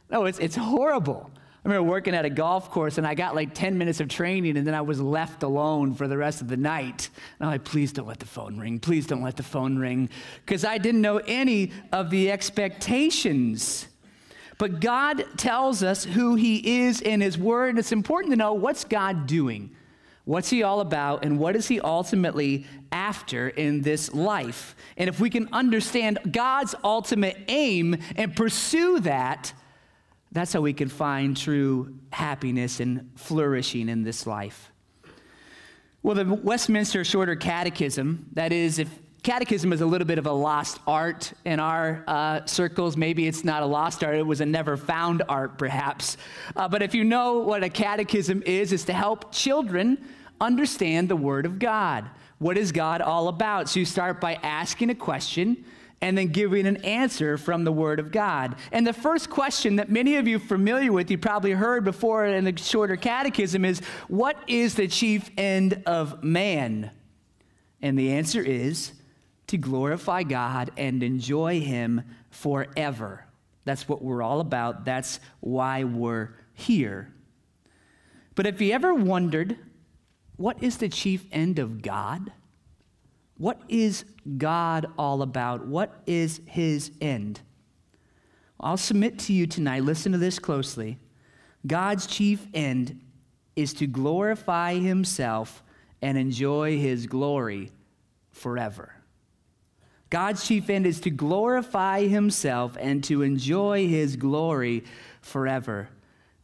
No, 0.09 0.25
it's, 0.25 0.39
it's 0.39 0.55
horrible. 0.55 1.29
I 1.63 1.69
remember 1.69 1.89
working 1.89 2.13
at 2.13 2.25
a 2.25 2.29
golf 2.29 2.69
course 2.69 2.97
and 2.97 3.07
I 3.07 3.15
got 3.15 3.35
like 3.35 3.53
10 3.53 3.77
minutes 3.77 4.01
of 4.01 4.09
training 4.09 4.57
and 4.57 4.67
then 4.67 4.73
I 4.73 4.81
was 4.81 4.99
left 4.99 5.43
alone 5.43 5.95
for 5.95 6.09
the 6.09 6.17
rest 6.17 6.41
of 6.41 6.49
the 6.49 6.57
night. 6.57 7.09
And 7.39 7.47
I'm 7.47 7.53
like, 7.53 7.63
please 7.63 7.93
don't 7.93 8.07
let 8.07 8.19
the 8.19 8.25
phone 8.25 8.57
ring. 8.57 8.79
Please 8.79 9.07
don't 9.07 9.23
let 9.23 9.37
the 9.37 9.43
phone 9.43 9.77
ring. 9.77 10.09
Because 10.45 10.65
I 10.65 10.77
didn't 10.77 10.99
know 10.99 11.17
any 11.19 11.71
of 11.93 12.09
the 12.09 12.29
expectations. 12.31 13.87
But 14.57 14.81
God 14.81 15.25
tells 15.37 15.83
us 15.83 16.03
who 16.03 16.35
He 16.35 16.81
is 16.81 16.99
in 16.99 17.21
His 17.21 17.37
Word. 17.37 17.69
And 17.69 17.79
it's 17.79 17.93
important 17.93 18.33
to 18.33 18.37
know 18.37 18.53
what's 18.53 18.83
God 18.83 19.25
doing? 19.25 19.73
What's 20.25 20.49
He 20.49 20.63
all 20.63 20.81
about? 20.81 21.23
And 21.23 21.39
what 21.39 21.55
is 21.55 21.69
He 21.69 21.79
ultimately 21.79 22.65
after 22.91 23.47
in 23.47 23.83
this 23.83 24.13
life? 24.13 24.75
And 24.97 25.07
if 25.07 25.21
we 25.21 25.29
can 25.29 25.47
understand 25.53 26.19
God's 26.29 26.75
ultimate 26.83 27.37
aim 27.47 27.95
and 28.17 28.35
pursue 28.35 28.99
that, 29.01 29.53
that's 30.33 30.51
how 30.51 30.61
we 30.61 30.73
can 30.73 30.89
find 30.89 31.37
true 31.37 31.95
happiness 32.11 32.79
and 32.79 33.09
flourishing 33.15 33.87
in 33.87 34.03
this 34.03 34.27
life. 34.27 34.71
Well, 36.01 36.15
the 36.15 36.25
Westminster 36.25 37.05
Shorter 37.05 37.35
Catechism, 37.35 38.27
that 38.33 38.51
is, 38.51 38.79
if 38.79 38.89
catechism 39.21 39.71
is 39.71 39.79
a 39.79 39.85
little 39.85 40.05
bit 40.05 40.17
of 40.17 40.25
a 40.25 40.31
lost 40.31 40.79
art 40.85 41.31
in 41.45 41.59
our 41.59 42.03
uh, 42.07 42.45
circles. 42.45 42.97
Maybe 42.97 43.25
it's 43.25 43.45
not 43.45 43.63
a 43.63 43.65
lost 43.65 44.03
art, 44.03 44.15
it 44.17 44.23
was 44.23 44.41
a 44.41 44.45
never 44.45 44.75
found 44.75 45.23
art, 45.29 45.57
perhaps. 45.57 46.17
Uh, 46.55 46.67
but 46.67 46.81
if 46.81 46.93
you 46.93 47.05
know 47.05 47.39
what 47.39 47.63
a 47.63 47.69
catechism 47.69 48.43
is, 48.45 48.73
is 48.73 48.83
to 48.85 48.93
help 48.93 49.31
children 49.31 49.97
understand 50.41 51.07
the 51.07 51.15
Word 51.15 51.45
of 51.45 51.57
God. 51.57 52.09
What 52.39 52.57
is 52.57 52.73
God 52.73 53.01
all 53.01 53.29
about? 53.29 53.69
So 53.69 53.79
you 53.79 53.85
start 53.85 54.19
by 54.19 54.33
asking 54.43 54.89
a 54.89 54.95
question 54.95 55.63
and 56.03 56.17
then 56.17 56.27
giving 56.27 56.67
an 56.67 56.75
answer 56.83 57.37
from 57.37 57.63
the 57.63 57.71
Word 57.71 57.97
of 57.97 58.11
God. 58.11 58.57
And 58.73 58.85
the 58.85 58.91
first 58.91 59.29
question 59.29 59.77
that 59.77 59.89
many 59.89 60.17
of 60.17 60.27
you 60.27 60.37
familiar 60.37 60.91
with, 60.91 61.09
you 61.09 61.17
probably 61.17 61.51
heard 61.51 61.85
before 61.85 62.25
in 62.25 62.43
the 62.43 62.57
shorter 62.57 62.97
catechism, 62.97 63.63
is 63.63 63.79
What 64.09 64.37
is 64.45 64.75
the 64.75 64.89
chief 64.89 65.31
end 65.37 65.81
of 65.85 66.21
man? 66.21 66.91
And 67.81 67.97
the 67.97 68.11
answer 68.11 68.41
is 68.41 68.91
to 69.47 69.57
glorify 69.57 70.23
God 70.23 70.71
and 70.75 71.01
enjoy 71.01 71.61
Him 71.61 72.03
forever. 72.31 73.25
That's 73.63 73.87
what 73.87 74.01
we're 74.01 74.21
all 74.21 74.41
about. 74.41 74.83
That's 74.83 75.21
why 75.39 75.85
we're 75.85 76.35
here. 76.53 77.13
But 78.35 78.45
if 78.45 78.59
you 78.59 78.73
ever 78.73 78.93
wondered, 78.93 79.57
what 80.35 80.61
is 80.61 80.79
the 80.79 80.89
chief 80.89 81.23
end 81.31 81.59
of 81.59 81.81
God? 81.81 82.33
What 83.43 83.59
is 83.67 84.05
God 84.37 84.85
all 84.97 85.21
about? 85.21 85.67
What 85.67 86.01
is 86.07 86.39
his 86.45 86.91
end? 87.01 87.41
I'll 88.57 88.77
submit 88.77 89.19
to 89.19 89.33
you 89.33 89.47
tonight, 89.47 89.83
listen 89.83 90.13
to 90.13 90.17
this 90.17 90.39
closely. 90.39 90.97
God's 91.67 92.07
chief 92.07 92.47
end 92.53 93.01
is 93.57 93.73
to 93.73 93.85
glorify 93.85 94.75
himself 94.75 95.61
and 96.01 96.17
enjoy 96.17 96.77
his 96.77 97.05
glory 97.05 97.73
forever. 98.31 98.95
God's 100.09 100.47
chief 100.47 100.69
end 100.69 100.85
is 100.85 101.01
to 101.01 101.09
glorify 101.09 102.07
himself 102.07 102.77
and 102.79 103.03
to 103.03 103.23
enjoy 103.23 103.89
his 103.89 104.15
glory 104.15 104.85
forever. 105.19 105.89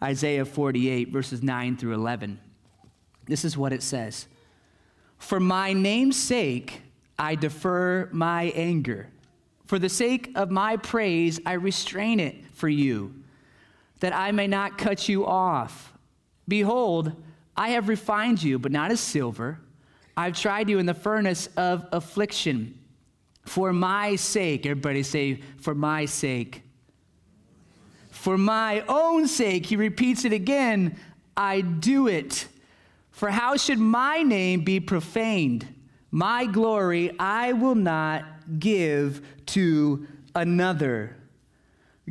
Isaiah 0.03 0.43
48, 0.43 1.13
verses 1.13 1.41
9 1.41 1.77
through 1.77 1.93
11. 1.93 2.41
This 3.23 3.45
is 3.45 3.57
what 3.57 3.71
it 3.71 3.83
says. 3.83 4.27
For 5.17 5.39
my 5.39 5.71
name's 5.71 6.17
sake, 6.17 6.81
I 7.19 7.35
defer 7.35 8.09
my 8.11 8.45
anger. 8.55 9.09
For 9.65 9.77
the 9.77 9.89
sake 9.89 10.31
of 10.35 10.49
my 10.49 10.77
praise, 10.77 11.39
I 11.45 11.53
restrain 11.53 12.19
it 12.19 12.35
for 12.53 12.69
you, 12.69 13.13
that 13.99 14.15
I 14.15 14.31
may 14.31 14.47
not 14.47 14.77
cut 14.77 15.07
you 15.07 15.25
off. 15.25 15.93
Behold, 16.47 17.11
I 17.55 17.69
have 17.69 17.89
refined 17.89 18.41
you, 18.41 18.57
but 18.57 18.71
not 18.71 18.89
as 18.89 18.99
silver. 18.99 19.59
I've 20.17 20.39
tried 20.39 20.69
you 20.69 20.79
in 20.79 20.85
the 20.85 20.93
furnace 20.93 21.47
of 21.57 21.85
affliction. 21.91 22.79
For 23.43 23.73
my 23.73 24.15
sake, 24.15 24.65
everybody 24.65 25.03
say, 25.03 25.41
for 25.59 25.75
my 25.75 26.05
sake. 26.05 26.63
For 28.09 28.37
my 28.37 28.83
own 28.87 29.27
sake, 29.27 29.65
he 29.65 29.75
repeats 29.75 30.25
it 30.25 30.33
again, 30.33 30.97
I 31.37 31.61
do 31.61 32.07
it. 32.07 32.47
For 33.11 33.29
how 33.29 33.55
should 33.57 33.79
my 33.79 34.23
name 34.23 34.63
be 34.63 34.79
profaned? 34.79 35.67
My 36.11 36.45
glory 36.45 37.17
I 37.19 37.53
will 37.53 37.75
not 37.75 38.25
give 38.59 39.21
to 39.47 40.07
another. 40.35 41.15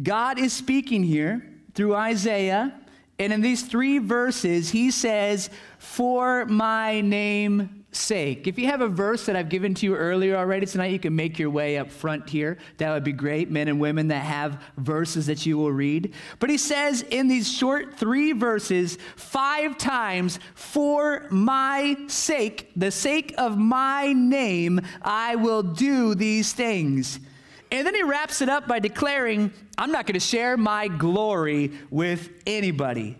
God 0.00 0.38
is 0.38 0.52
speaking 0.52 1.02
here 1.02 1.44
through 1.74 1.94
Isaiah, 1.94 2.74
and 3.18 3.32
in 3.32 3.40
these 3.40 3.62
three 3.62 3.98
verses, 3.98 4.70
he 4.70 4.90
says, 4.90 5.50
For 5.78 6.44
my 6.46 7.00
name 7.00 7.77
sake. 7.90 8.46
If 8.46 8.58
you 8.58 8.66
have 8.66 8.80
a 8.80 8.88
verse 8.88 9.26
that 9.26 9.36
I've 9.36 9.48
given 9.48 9.74
to 9.74 9.86
you 9.86 9.96
earlier 9.96 10.36
already 10.36 10.66
tonight, 10.66 10.92
you 10.92 10.98
can 10.98 11.16
make 11.16 11.38
your 11.38 11.50
way 11.50 11.78
up 11.78 11.90
front 11.90 12.28
here. 12.28 12.58
That 12.76 12.92
would 12.92 13.04
be 13.04 13.12
great, 13.12 13.50
men 13.50 13.68
and 13.68 13.80
women 13.80 14.08
that 14.08 14.24
have 14.24 14.62
verses 14.76 15.26
that 15.26 15.46
you 15.46 15.56
will 15.56 15.72
read. 15.72 16.14
But 16.38 16.50
he 16.50 16.58
says 16.58 17.02
in 17.02 17.28
these 17.28 17.50
short 17.50 17.98
three 17.98 18.32
verses, 18.32 18.98
five 19.16 19.78
times, 19.78 20.38
for 20.54 21.26
my 21.30 21.96
sake, 22.08 22.70
the 22.76 22.90
sake 22.90 23.34
of 23.38 23.56
my 23.56 24.12
name, 24.12 24.80
I 25.02 25.36
will 25.36 25.62
do 25.62 26.14
these 26.14 26.52
things. 26.52 27.20
And 27.70 27.86
then 27.86 27.94
he 27.94 28.02
wraps 28.02 28.40
it 28.40 28.48
up 28.48 28.66
by 28.66 28.78
declaring, 28.78 29.52
I'm 29.76 29.92
not 29.92 30.06
going 30.06 30.14
to 30.14 30.20
share 30.20 30.56
my 30.56 30.88
glory 30.88 31.72
with 31.90 32.30
anybody. 32.46 33.18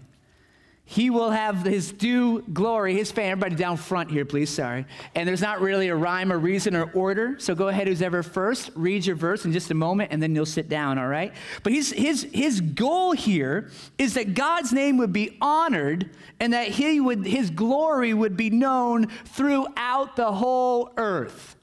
He 0.90 1.10
will 1.10 1.28
have 1.28 1.64
his 1.64 1.92
due 1.92 2.40
glory, 2.40 2.94
his 2.94 3.12
fame. 3.12 3.32
Everybody 3.32 3.56
down 3.56 3.76
front 3.76 4.10
here, 4.10 4.24
please. 4.24 4.48
Sorry. 4.48 4.86
And 5.14 5.28
there's 5.28 5.42
not 5.42 5.60
really 5.60 5.88
a 5.88 5.94
rhyme 5.94 6.32
or 6.32 6.38
reason 6.38 6.74
or 6.74 6.90
order. 6.92 7.38
So 7.38 7.54
go 7.54 7.68
ahead, 7.68 7.88
who's 7.88 8.00
ever 8.00 8.22
first. 8.22 8.70
Read 8.74 9.04
your 9.04 9.14
verse 9.14 9.44
in 9.44 9.52
just 9.52 9.70
a 9.70 9.74
moment, 9.74 10.12
and 10.12 10.22
then 10.22 10.34
you'll 10.34 10.46
sit 10.46 10.70
down, 10.70 10.98
all 10.98 11.06
right? 11.06 11.34
But 11.62 11.74
his, 11.74 11.92
his, 11.92 12.26
his 12.32 12.62
goal 12.62 13.12
here 13.12 13.68
is 13.98 14.14
that 14.14 14.32
God's 14.32 14.72
name 14.72 14.96
would 14.96 15.12
be 15.12 15.36
honored 15.42 16.08
and 16.40 16.54
that 16.54 16.68
he 16.68 17.00
would, 17.00 17.26
his 17.26 17.50
glory 17.50 18.14
would 18.14 18.34
be 18.34 18.48
known 18.48 19.08
throughout 19.26 20.16
the 20.16 20.32
whole 20.32 20.94
earth. 20.96 21.57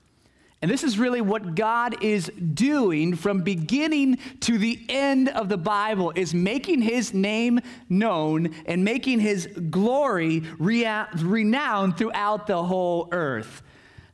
And 0.65 0.73
this 0.73 0.83
is 0.83 0.97
really 0.97 1.21
what 1.21 1.53
God 1.53 2.03
is 2.03 2.25
doing 2.55 3.15
from 3.15 3.41
beginning 3.41 4.17
to 4.39 4.57
the 4.57 4.83
end 4.89 5.29
of 5.29 5.47
the 5.47 5.59
Bible 5.59 6.11
is 6.15 6.33
making 6.33 6.81
his 6.81 7.13
name 7.13 7.59
known 7.87 8.49
and 8.65 8.83
making 8.83 9.19
his 9.19 9.45
glory 9.45 10.41
rea- 10.57 11.05
renowned 11.17 11.99
throughout 11.99 12.47
the 12.47 12.63
whole 12.63 13.09
earth. 13.11 13.61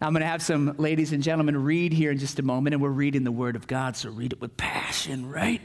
Now, 0.01 0.07
I'm 0.07 0.13
going 0.13 0.23
to 0.23 0.27
have 0.27 0.41
some 0.41 0.75
ladies 0.77 1.13
and 1.13 1.23
gentlemen 1.23 1.63
read 1.63 1.93
here 1.93 2.11
in 2.11 2.17
just 2.17 2.37
a 2.37 2.43
moment, 2.43 2.73
and 2.73 2.83
we're 2.83 2.89
reading 2.89 3.23
the 3.23 3.31
Word 3.31 3.55
of 3.55 3.65
God, 3.65 3.95
so 3.95 4.09
read 4.09 4.33
it 4.33 4.41
with 4.41 4.57
passion, 4.57 5.29
right? 5.29 5.61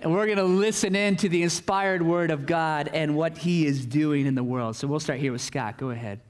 And 0.00 0.10
we're 0.10 0.24
going 0.24 0.38
to 0.38 0.44
listen 0.44 0.96
in 0.96 1.16
to 1.16 1.28
the 1.28 1.42
inspired 1.42 2.00
Word 2.00 2.30
of 2.30 2.46
God 2.46 2.88
and 2.94 3.14
what 3.14 3.36
He 3.36 3.66
is 3.66 3.84
doing 3.84 4.24
in 4.24 4.36
the 4.36 4.42
world. 4.42 4.74
So 4.74 4.88
we'll 4.88 5.00
start 5.00 5.18
here 5.18 5.32
with 5.32 5.42
Scott. 5.42 5.76
Go 5.76 5.90
ahead. 5.90 6.22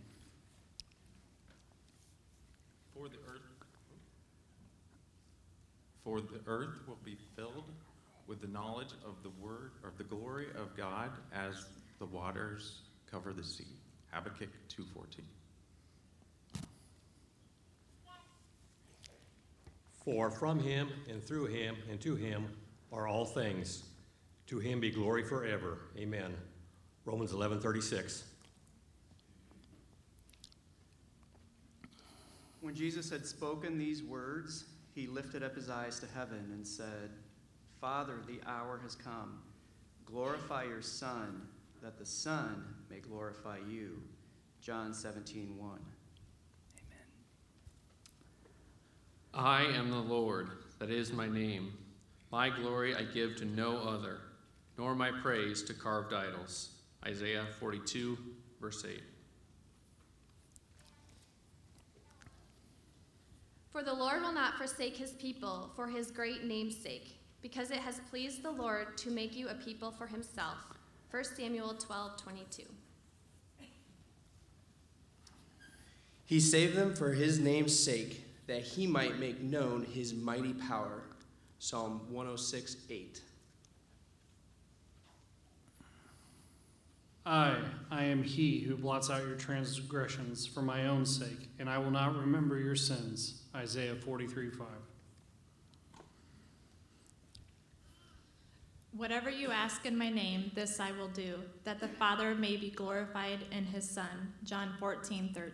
For 6.04 6.20
the 6.20 6.41
earth 6.52 6.80
will 6.86 6.98
be 7.02 7.16
filled 7.34 7.64
with 8.26 8.40
the 8.40 8.46
knowledge 8.46 8.92
of 9.06 9.22
the 9.22 9.30
word 9.40 9.72
of 9.84 9.96
the 9.96 10.04
glory 10.04 10.46
of 10.56 10.76
God 10.76 11.10
as 11.34 11.66
the 11.98 12.04
waters 12.06 12.82
cover 13.10 13.32
the 13.32 13.42
sea. 13.42 13.66
Habakkuk 14.10 14.50
2:14. 14.68 15.24
For 20.04 20.30
from 20.30 20.58
him 20.58 20.90
and 21.08 21.22
through 21.22 21.46
him 21.46 21.76
and 21.88 22.00
to 22.02 22.16
him 22.16 22.48
are 22.92 23.06
all 23.06 23.24
things. 23.24 23.84
To 24.48 24.58
him 24.58 24.80
be 24.80 24.90
glory 24.90 25.24
forever. 25.24 25.78
Amen. 25.96 26.36
Romans 27.06 27.32
11:36. 27.32 28.24
When 32.60 32.74
Jesus 32.74 33.08
had 33.08 33.26
spoken 33.26 33.78
these 33.78 34.02
words, 34.02 34.64
he 34.94 35.06
lifted 35.06 35.42
up 35.42 35.54
his 35.54 35.70
eyes 35.70 35.98
to 36.00 36.06
heaven 36.14 36.50
and 36.52 36.66
said, 36.66 37.10
Father, 37.80 38.18
the 38.26 38.40
hour 38.48 38.78
has 38.82 38.94
come. 38.94 39.40
Glorify 40.04 40.64
your 40.64 40.82
Son, 40.82 41.42
that 41.82 41.98
the 41.98 42.06
Son 42.06 42.64
may 42.90 42.98
glorify 42.98 43.58
you. 43.68 44.02
John 44.60 44.94
17, 44.94 45.56
1. 45.58 45.70
Amen. 45.70 45.80
I 49.34 49.64
am 49.76 49.90
the 49.90 49.96
Lord, 49.96 50.50
that 50.78 50.90
is 50.90 51.12
my 51.12 51.28
name. 51.28 51.72
My 52.30 52.48
glory 52.48 52.94
I 52.94 53.02
give 53.02 53.36
to 53.36 53.44
no 53.44 53.78
other, 53.78 54.20
nor 54.78 54.94
my 54.94 55.10
praise 55.10 55.62
to 55.64 55.74
carved 55.74 56.12
idols. 56.12 56.70
Isaiah 57.04 57.46
42, 57.58 58.16
verse 58.60 58.84
8. 58.88 59.02
For 63.72 63.82
the 63.82 63.94
Lord 63.94 64.20
will 64.20 64.34
not 64.34 64.58
forsake 64.58 64.98
his 64.98 65.12
people 65.12 65.70
for 65.74 65.88
his 65.88 66.10
great 66.10 66.44
name's 66.44 66.76
sake, 66.76 67.16
because 67.40 67.70
it 67.70 67.78
has 67.78 68.02
pleased 68.10 68.42
the 68.42 68.50
Lord 68.50 68.98
to 68.98 69.10
make 69.10 69.34
you 69.34 69.48
a 69.48 69.54
people 69.54 69.90
for 69.90 70.06
himself. 70.06 70.58
1 71.10 71.24
Samuel 71.24 71.74
12 71.74 72.22
22. 72.22 72.62
He 76.26 76.38
saved 76.38 76.76
them 76.76 76.94
for 76.94 77.12
his 77.12 77.38
name's 77.38 77.78
sake, 77.78 78.26
that 78.46 78.62
he 78.62 78.86
might 78.86 79.18
make 79.18 79.40
known 79.40 79.84
his 79.84 80.12
mighty 80.12 80.52
power. 80.52 81.04
Psalm 81.58 82.02
106 82.10 82.76
8. 82.90 83.22
I, 87.24 87.56
I 87.90 88.04
am 88.04 88.22
he 88.22 88.60
who 88.60 88.76
blots 88.76 89.08
out 89.08 89.24
your 89.24 89.36
transgressions 89.36 90.44
for 90.44 90.60
my 90.60 90.86
own 90.86 91.06
sake, 91.06 91.50
and 91.58 91.70
I 91.70 91.78
will 91.78 91.90
not 91.90 92.16
remember 92.16 92.58
your 92.58 92.74
sins. 92.74 93.42
Isaiah 93.54 93.94
43 93.94 94.50
5. 94.50 94.66
Whatever 98.94 99.30
you 99.30 99.50
ask 99.50 99.86
in 99.86 99.96
my 99.96 100.10
name, 100.10 100.50
this 100.54 100.80
I 100.80 100.92
will 100.92 101.08
do, 101.08 101.38
that 101.64 101.80
the 101.80 101.88
Father 101.88 102.34
may 102.34 102.56
be 102.56 102.70
glorified 102.70 103.46
in 103.50 103.64
his 103.64 103.88
Son. 103.88 104.34
John 104.44 104.74
14 104.80 105.30
13. 105.32 105.52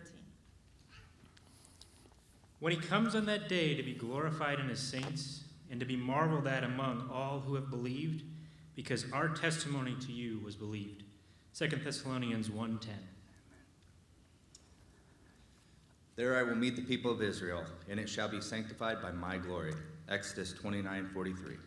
When 2.59 2.73
he 2.73 2.79
comes 2.79 3.15
on 3.15 3.25
that 3.27 3.47
day 3.47 3.75
to 3.75 3.83
be 3.83 3.93
glorified 3.93 4.59
in 4.59 4.67
his 4.67 4.79
saints 4.79 5.43
and 5.71 5.79
to 5.79 5.85
be 5.85 5.95
marveled 5.95 6.47
at 6.47 6.63
among 6.63 7.09
all 7.13 7.39
who 7.39 7.55
have 7.55 7.69
believed, 7.69 8.23
because 8.75 9.05
our 9.13 9.29
testimony 9.29 9.95
to 10.01 10.11
you 10.11 10.39
was 10.43 10.55
believed. 10.55 11.03
2 11.59 11.67
Thessalonians 11.67 12.49
1:10. 12.49 12.87
There 16.15 16.37
I 16.37 16.43
will 16.43 16.55
meet 16.55 16.77
the 16.77 16.81
people 16.81 17.11
of 17.11 17.21
Israel, 17.21 17.65
and 17.89 17.99
it 17.99 18.07
shall 18.07 18.29
be 18.29 18.39
sanctified 18.39 19.01
by 19.01 19.11
my 19.11 19.37
glory. 19.37 19.73
Exodus 20.07 20.53
29:43. 20.53 21.57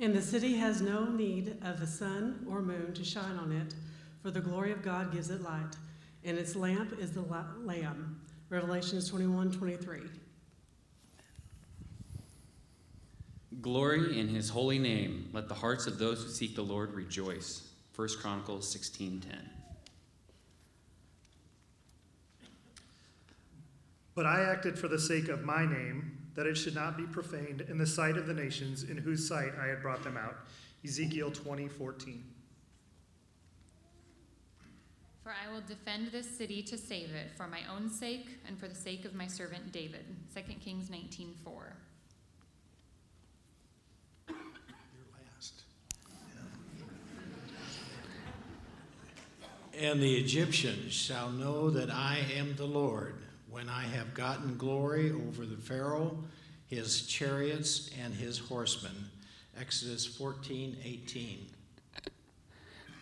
And 0.00 0.14
the 0.14 0.20
city 0.20 0.54
has 0.56 0.82
no 0.82 1.06
need 1.06 1.56
of 1.62 1.80
the 1.80 1.86
sun 1.86 2.44
or 2.46 2.60
moon 2.60 2.92
to 2.92 3.02
shine 3.02 3.38
on 3.38 3.50
it, 3.50 3.74
for 4.20 4.30
the 4.30 4.42
glory 4.42 4.70
of 4.70 4.82
God 4.82 5.12
gives 5.12 5.30
it 5.30 5.40
light, 5.40 5.78
and 6.24 6.36
its 6.36 6.56
lamp 6.56 6.92
is 6.98 7.12
the 7.12 7.22
la- 7.22 7.54
Lamb. 7.56 8.20
Revelations 8.50 9.08
21 9.08 9.50
23. 9.50 10.10
Glory 13.62 14.20
in 14.20 14.28
his 14.28 14.50
holy 14.50 14.78
name. 14.78 15.30
Let 15.32 15.48
the 15.48 15.54
hearts 15.54 15.86
of 15.86 15.98
those 15.98 16.22
who 16.22 16.28
seek 16.28 16.54
the 16.54 16.62
Lord 16.62 16.92
rejoice. 16.94 17.68
1 17.96 18.08
Chronicles 18.20 18.68
16:10. 18.68 19.50
But 24.14 24.26
I 24.26 24.42
acted 24.42 24.78
for 24.78 24.88
the 24.88 24.98
sake 24.98 25.28
of 25.28 25.44
my 25.44 25.64
name, 25.64 26.28
that 26.34 26.46
it 26.46 26.56
should 26.56 26.74
not 26.74 26.96
be 26.96 27.04
profaned 27.04 27.62
in 27.62 27.78
the 27.78 27.86
sight 27.86 28.16
of 28.16 28.26
the 28.26 28.34
nations 28.34 28.84
in 28.84 28.96
whose 28.96 29.26
sight 29.26 29.54
I 29.58 29.66
had 29.66 29.80
brought 29.80 30.02
them 30.02 30.16
out. 30.16 30.36
Ezekiel 30.84 31.30
20, 31.32 31.68
14. 31.68 32.24
For 35.22 35.32
I 35.32 35.52
will 35.52 35.62
defend 35.62 36.12
this 36.12 36.28
city 36.28 36.62
to 36.62 36.78
save 36.78 37.10
it 37.10 37.32
for 37.36 37.48
my 37.48 37.62
own 37.74 37.90
sake 37.90 38.38
and 38.46 38.58
for 38.58 38.68
the 38.68 38.74
sake 38.74 39.04
of 39.04 39.14
my 39.14 39.26
servant 39.26 39.72
David. 39.72 40.04
2 40.34 40.60
Kings 40.60 40.90
19:4. 40.90 41.76
And 49.80 50.00
the 50.00 50.16
Egyptians 50.16 50.92
shall 50.92 51.30
know 51.30 51.70
that 51.70 51.88
I 51.88 52.18
am 52.36 52.56
the 52.56 52.64
Lord 52.64 53.14
when 53.48 53.68
I 53.68 53.84
have 53.84 54.12
gotten 54.12 54.56
glory 54.56 55.12
over 55.12 55.46
the 55.46 55.56
Pharaoh, 55.56 56.18
his 56.66 57.06
chariots, 57.06 57.88
and 58.02 58.12
his 58.12 58.38
horsemen. 58.38 59.08
Exodus 59.58 60.04
14 60.04 60.78
18. 60.84 61.46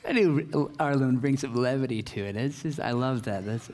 I 0.06 0.12
knew 0.12 0.70
Arlen 0.78 1.16
brings 1.16 1.40
some 1.40 1.54
levity 1.54 2.02
to 2.02 2.20
it. 2.20 2.36
It's 2.36 2.62
just, 2.62 2.78
I 2.78 2.90
love 2.90 3.22
that. 3.22 3.46
That's, 3.46 3.70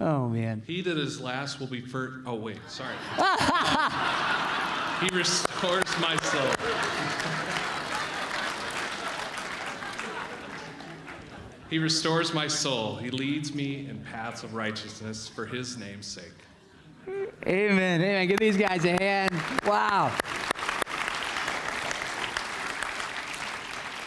oh 0.00 0.28
man. 0.28 0.62
He 0.66 0.82
that 0.82 0.98
is 0.98 1.20
last 1.20 1.60
will 1.60 1.68
be 1.68 1.80
first. 1.80 2.26
Oh, 2.26 2.34
wait, 2.34 2.58
sorry. 2.66 2.96
he 5.00 5.16
restores 5.16 5.98
my 6.00 6.16
soul. 6.16 7.47
He 11.68 11.78
restores 11.78 12.32
my 12.32 12.48
soul. 12.48 12.96
He 12.96 13.10
leads 13.10 13.54
me 13.54 13.86
in 13.88 13.98
paths 13.98 14.42
of 14.42 14.54
righteousness 14.54 15.28
for 15.28 15.44
his 15.44 15.76
name's 15.76 16.06
sake. 16.06 16.24
Amen. 17.46 18.00
Amen. 18.00 18.26
Give 18.26 18.38
these 18.38 18.56
guys 18.56 18.84
a 18.84 18.92
hand. 18.92 19.34
Wow. 19.66 20.16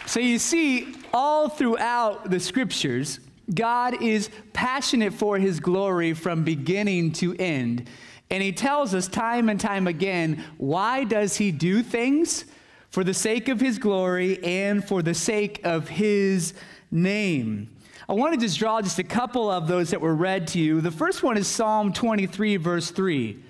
So 0.07 0.19
you 0.19 0.39
see, 0.39 0.95
all 1.13 1.49
throughout 1.49 2.29
the 2.29 2.39
scriptures, 2.39 3.19
God 3.53 4.01
is 4.01 4.29
passionate 4.53 5.13
for 5.13 5.37
his 5.37 5.59
glory 5.59 6.13
from 6.13 6.43
beginning 6.43 7.11
to 7.13 7.35
end. 7.35 7.87
And 8.29 8.41
he 8.41 8.53
tells 8.53 8.95
us 8.95 9.07
time 9.07 9.49
and 9.49 9.59
time 9.59 9.87
again 9.87 10.43
why 10.57 11.03
does 11.03 11.37
he 11.37 11.51
do 11.51 11.83
things? 11.83 12.45
For 12.89 13.03
the 13.03 13.13
sake 13.13 13.47
of 13.47 13.61
his 13.61 13.77
glory 13.77 14.43
and 14.43 14.83
for 14.83 15.01
the 15.01 15.13
sake 15.13 15.61
of 15.63 15.87
his 15.87 16.53
name. 16.91 17.69
I 18.09 18.13
want 18.13 18.33
to 18.33 18.39
just 18.39 18.59
draw 18.59 18.81
just 18.81 18.99
a 18.99 19.03
couple 19.03 19.49
of 19.49 19.67
those 19.67 19.91
that 19.91 20.01
were 20.01 20.13
read 20.13 20.47
to 20.49 20.59
you. 20.59 20.81
The 20.81 20.91
first 20.91 21.23
one 21.23 21.37
is 21.37 21.47
Psalm 21.47 21.93
23, 21.93 22.57
verse 22.57 22.91
3. 22.91 23.41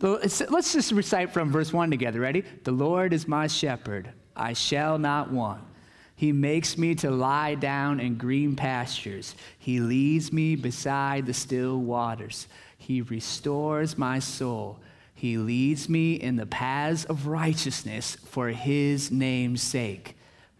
Let's 0.00 0.72
just 0.72 0.90
recite 0.90 1.32
from 1.32 1.52
verse 1.52 1.72
1 1.72 1.90
together. 1.90 2.20
Ready? 2.20 2.42
The 2.64 2.72
Lord 2.72 3.12
is 3.12 3.28
my 3.28 3.46
shepherd, 3.46 4.10
I 4.34 4.52
shall 4.52 4.98
not 4.98 5.30
want. 5.30 5.62
He 6.16 6.32
makes 6.32 6.76
me 6.76 6.94
to 6.96 7.10
lie 7.10 7.54
down 7.54 8.00
in 8.00 8.16
green 8.16 8.56
pastures. 8.56 9.34
He 9.58 9.80
leads 9.80 10.32
me 10.32 10.56
beside 10.56 11.26
the 11.26 11.34
still 11.34 11.78
waters. 11.78 12.48
He 12.78 13.02
restores 13.02 13.96
my 13.96 14.18
soul. 14.18 14.78
He 15.14 15.36
leads 15.36 15.88
me 15.88 16.14
in 16.14 16.36
the 16.36 16.46
paths 16.46 17.04
of 17.04 17.28
righteousness 17.28 18.16
for 18.24 18.48
his 18.48 19.12
name's 19.12 19.62
sake. 19.62 20.16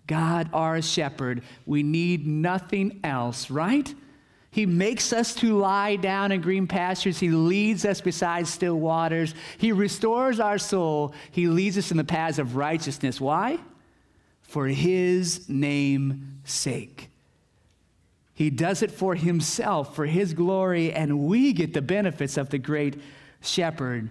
God, 0.07 0.51
our 0.53 0.83
shepherd, 0.83 1.43
we 1.65 1.83
need 1.83 2.27
nothing 2.27 3.01
else, 3.05 3.51
right? 3.51 3.95
He 4.51 4.67
makes 4.67 5.13
us 5.15 5.35
to 5.37 5.57
lie 5.57 5.97
down 5.97 6.31
in 6.31 6.43
green 6.43 6.67
pastures. 6.67 7.19
He 7.19 7.31
leads 7.31 7.87
us 7.87 8.03
beside 8.03 8.47
still 8.47 8.79
waters. 8.79 9.35
He 9.57 9.73
restores 9.73 10.41
our 10.41 10.59
soul. 10.59 11.15
He 11.31 11.47
leads 11.47 11.79
us 11.79 11.91
in 11.91 11.97
the 11.97 12.05
paths 12.05 12.39
of 12.39 12.57
righteousness. 12.57 13.19
Why? 13.19 13.59
For 14.43 14.67
his 14.67 15.49
name's 15.49 16.17
sake. 16.45 17.09
He 18.35 18.51
does 18.51 18.83
it 18.83 18.91
for 18.91 19.15
himself, 19.15 19.95
for 19.95 20.05
his 20.05 20.35
glory, 20.35 20.93
and 20.93 21.21
we 21.21 21.53
get 21.55 21.73
the 21.73 21.81
benefits 21.81 22.37
of 22.37 22.51
the 22.51 22.59
great 22.59 23.01
shepherd. 23.41 24.11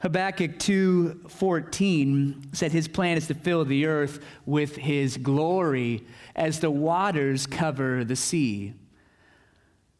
Habakkuk 0.00 0.58
2:14 0.58 2.54
said 2.54 2.70
his 2.70 2.86
plan 2.86 3.16
is 3.16 3.26
to 3.26 3.34
fill 3.34 3.64
the 3.64 3.86
earth 3.86 4.20
with 4.46 4.76
his 4.76 5.16
glory 5.16 6.04
as 6.36 6.60
the 6.60 6.70
waters 6.70 7.46
cover 7.46 8.04
the 8.04 8.14
sea. 8.16 8.74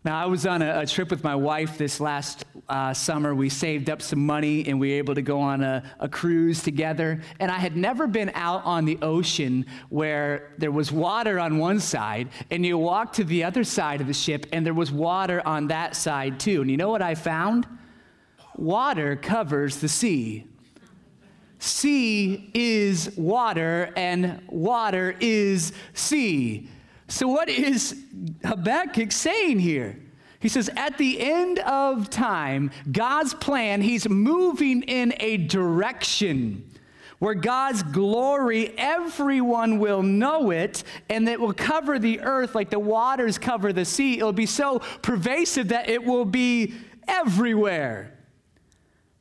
Now, 0.04 0.22
I 0.22 0.26
was 0.26 0.46
on 0.46 0.62
a, 0.62 0.80
a 0.80 0.86
trip 0.86 1.10
with 1.10 1.24
my 1.24 1.34
wife 1.34 1.76
this 1.76 1.98
last 1.98 2.44
uh, 2.68 2.94
summer. 2.94 3.34
We 3.34 3.48
saved 3.48 3.90
up 3.90 4.00
some 4.00 4.24
money 4.24 4.64
and 4.68 4.78
we 4.78 4.90
were 4.90 4.98
able 4.98 5.16
to 5.16 5.22
go 5.22 5.40
on 5.40 5.62
a, 5.62 5.82
a 5.98 6.08
cruise 6.08 6.62
together. 6.62 7.20
And 7.40 7.50
I 7.50 7.58
had 7.58 7.76
never 7.76 8.06
been 8.06 8.30
out 8.34 8.64
on 8.64 8.84
the 8.84 8.96
ocean 9.02 9.66
where 9.88 10.52
there 10.56 10.70
was 10.70 10.92
water 10.92 11.40
on 11.40 11.58
one 11.58 11.80
side 11.80 12.28
and 12.52 12.64
you 12.64 12.78
walk 12.78 13.12
to 13.14 13.24
the 13.24 13.42
other 13.42 13.64
side 13.64 14.00
of 14.00 14.06
the 14.06 14.14
ship 14.14 14.46
and 14.52 14.64
there 14.64 14.72
was 14.72 14.92
water 14.92 15.42
on 15.44 15.66
that 15.66 15.96
side 15.96 16.38
too. 16.38 16.62
And 16.62 16.70
you 16.70 16.76
know 16.76 16.90
what 16.90 17.02
I 17.02 17.16
found? 17.16 17.66
Water 18.58 19.16
covers 19.16 19.76
the 19.78 19.88
sea. 19.88 20.44
Sea 21.58 22.50
is 22.54 23.16
water, 23.16 23.92
and 23.96 24.42
water 24.48 25.16
is 25.20 25.72
sea. 25.92 26.68
So, 27.08 27.26
what 27.26 27.48
is 27.48 27.96
Habakkuk 28.44 29.10
saying 29.10 29.58
here? 29.58 29.98
He 30.40 30.48
says, 30.48 30.70
at 30.76 30.98
the 30.98 31.20
end 31.20 31.58
of 31.60 32.10
time, 32.10 32.70
God's 32.92 33.34
plan, 33.34 33.80
He's 33.80 34.08
moving 34.08 34.82
in 34.82 35.14
a 35.18 35.36
direction 35.36 36.64
where 37.18 37.34
God's 37.34 37.82
glory, 37.82 38.72
everyone 38.78 39.80
will 39.80 40.02
know 40.02 40.52
it, 40.52 40.84
and 41.10 41.28
it 41.28 41.40
will 41.40 41.52
cover 41.52 41.98
the 41.98 42.20
earth 42.20 42.54
like 42.54 42.70
the 42.70 42.78
waters 42.78 43.38
cover 43.38 43.72
the 43.72 43.84
sea. 43.84 44.18
It'll 44.18 44.32
be 44.32 44.46
so 44.46 44.78
pervasive 45.02 45.68
that 45.68 45.88
it 45.88 46.04
will 46.04 46.24
be 46.24 46.74
everywhere. 47.08 48.17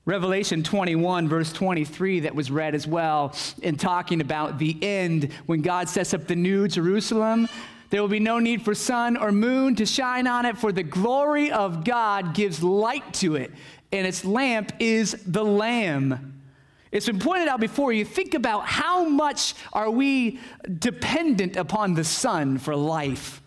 Revelation 0.08 0.64
21, 0.64 1.28
verse 1.28 1.52
23, 1.52 2.22
that 2.22 2.34
was 2.34 2.50
read 2.50 2.74
as 2.74 2.88
well, 2.88 3.36
in 3.62 3.76
talking 3.76 4.22
about 4.22 4.58
the 4.58 4.78
end 4.82 5.34
when 5.48 5.62
God 5.62 5.90
sets 5.90 6.14
up 6.14 6.28
the 6.28 6.36
new 6.36 6.70
Jerusalem. 6.70 7.50
There 7.90 8.02
will 8.02 8.08
be 8.08 8.22
no 8.22 8.40
need 8.40 8.62
for 8.62 8.74
sun 8.74 9.18
or 9.18 9.34
moon 9.34 9.76
to 9.76 9.86
shine 9.86 10.26
on 10.26 10.46
it, 10.46 10.58
for 10.58 10.72
the 10.72 10.82
glory 10.82 11.52
of 11.52 11.84
God 11.84 12.34
gives 12.34 12.64
light 12.64 13.16
to 13.16 13.36
it, 13.36 13.52
and 13.92 14.08
its 14.08 14.24
lamp 14.24 14.72
is 14.80 15.12
the 15.28 15.44
Lamb. 15.44 16.42
It's 16.90 17.08
been 17.08 17.20
pointed 17.20 17.50
out 17.50 17.60
before. 17.60 17.92
You 17.92 18.06
think 18.06 18.34
about 18.34 18.66
how 18.66 19.04
much 19.04 19.56
are 19.74 19.92
we 19.92 20.40
dependent 20.80 21.58
upon 21.58 21.96
the 21.96 22.06
sun 22.06 22.60
for 22.60 22.78
life. 22.78 23.42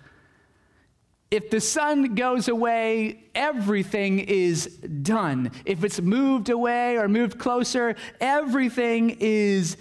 If 1.30 1.50
the 1.50 1.60
sun 1.60 2.16
goes 2.16 2.48
away, 2.48 3.24
everything 3.36 4.18
is 4.18 4.66
done. 4.66 5.52
If 5.64 5.84
it's 5.84 6.00
moved 6.00 6.48
away 6.48 6.96
or 6.96 7.08
moved 7.08 7.38
closer, 7.38 7.94
everything 8.20 9.16
is 9.20 9.76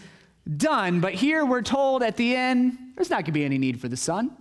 done. 0.58 1.00
But 1.00 1.16
here 1.16 1.44
we're 1.46 1.64
told 1.64 2.04
at 2.04 2.18
the 2.18 2.36
end, 2.36 2.78
there's 2.96 3.10
not 3.10 3.18
going 3.18 3.26
to 3.26 3.32
be 3.32 3.46
any 3.46 3.58
need 3.58 3.82
for 3.82 3.88
the 3.88 3.98
sun. 3.98 4.32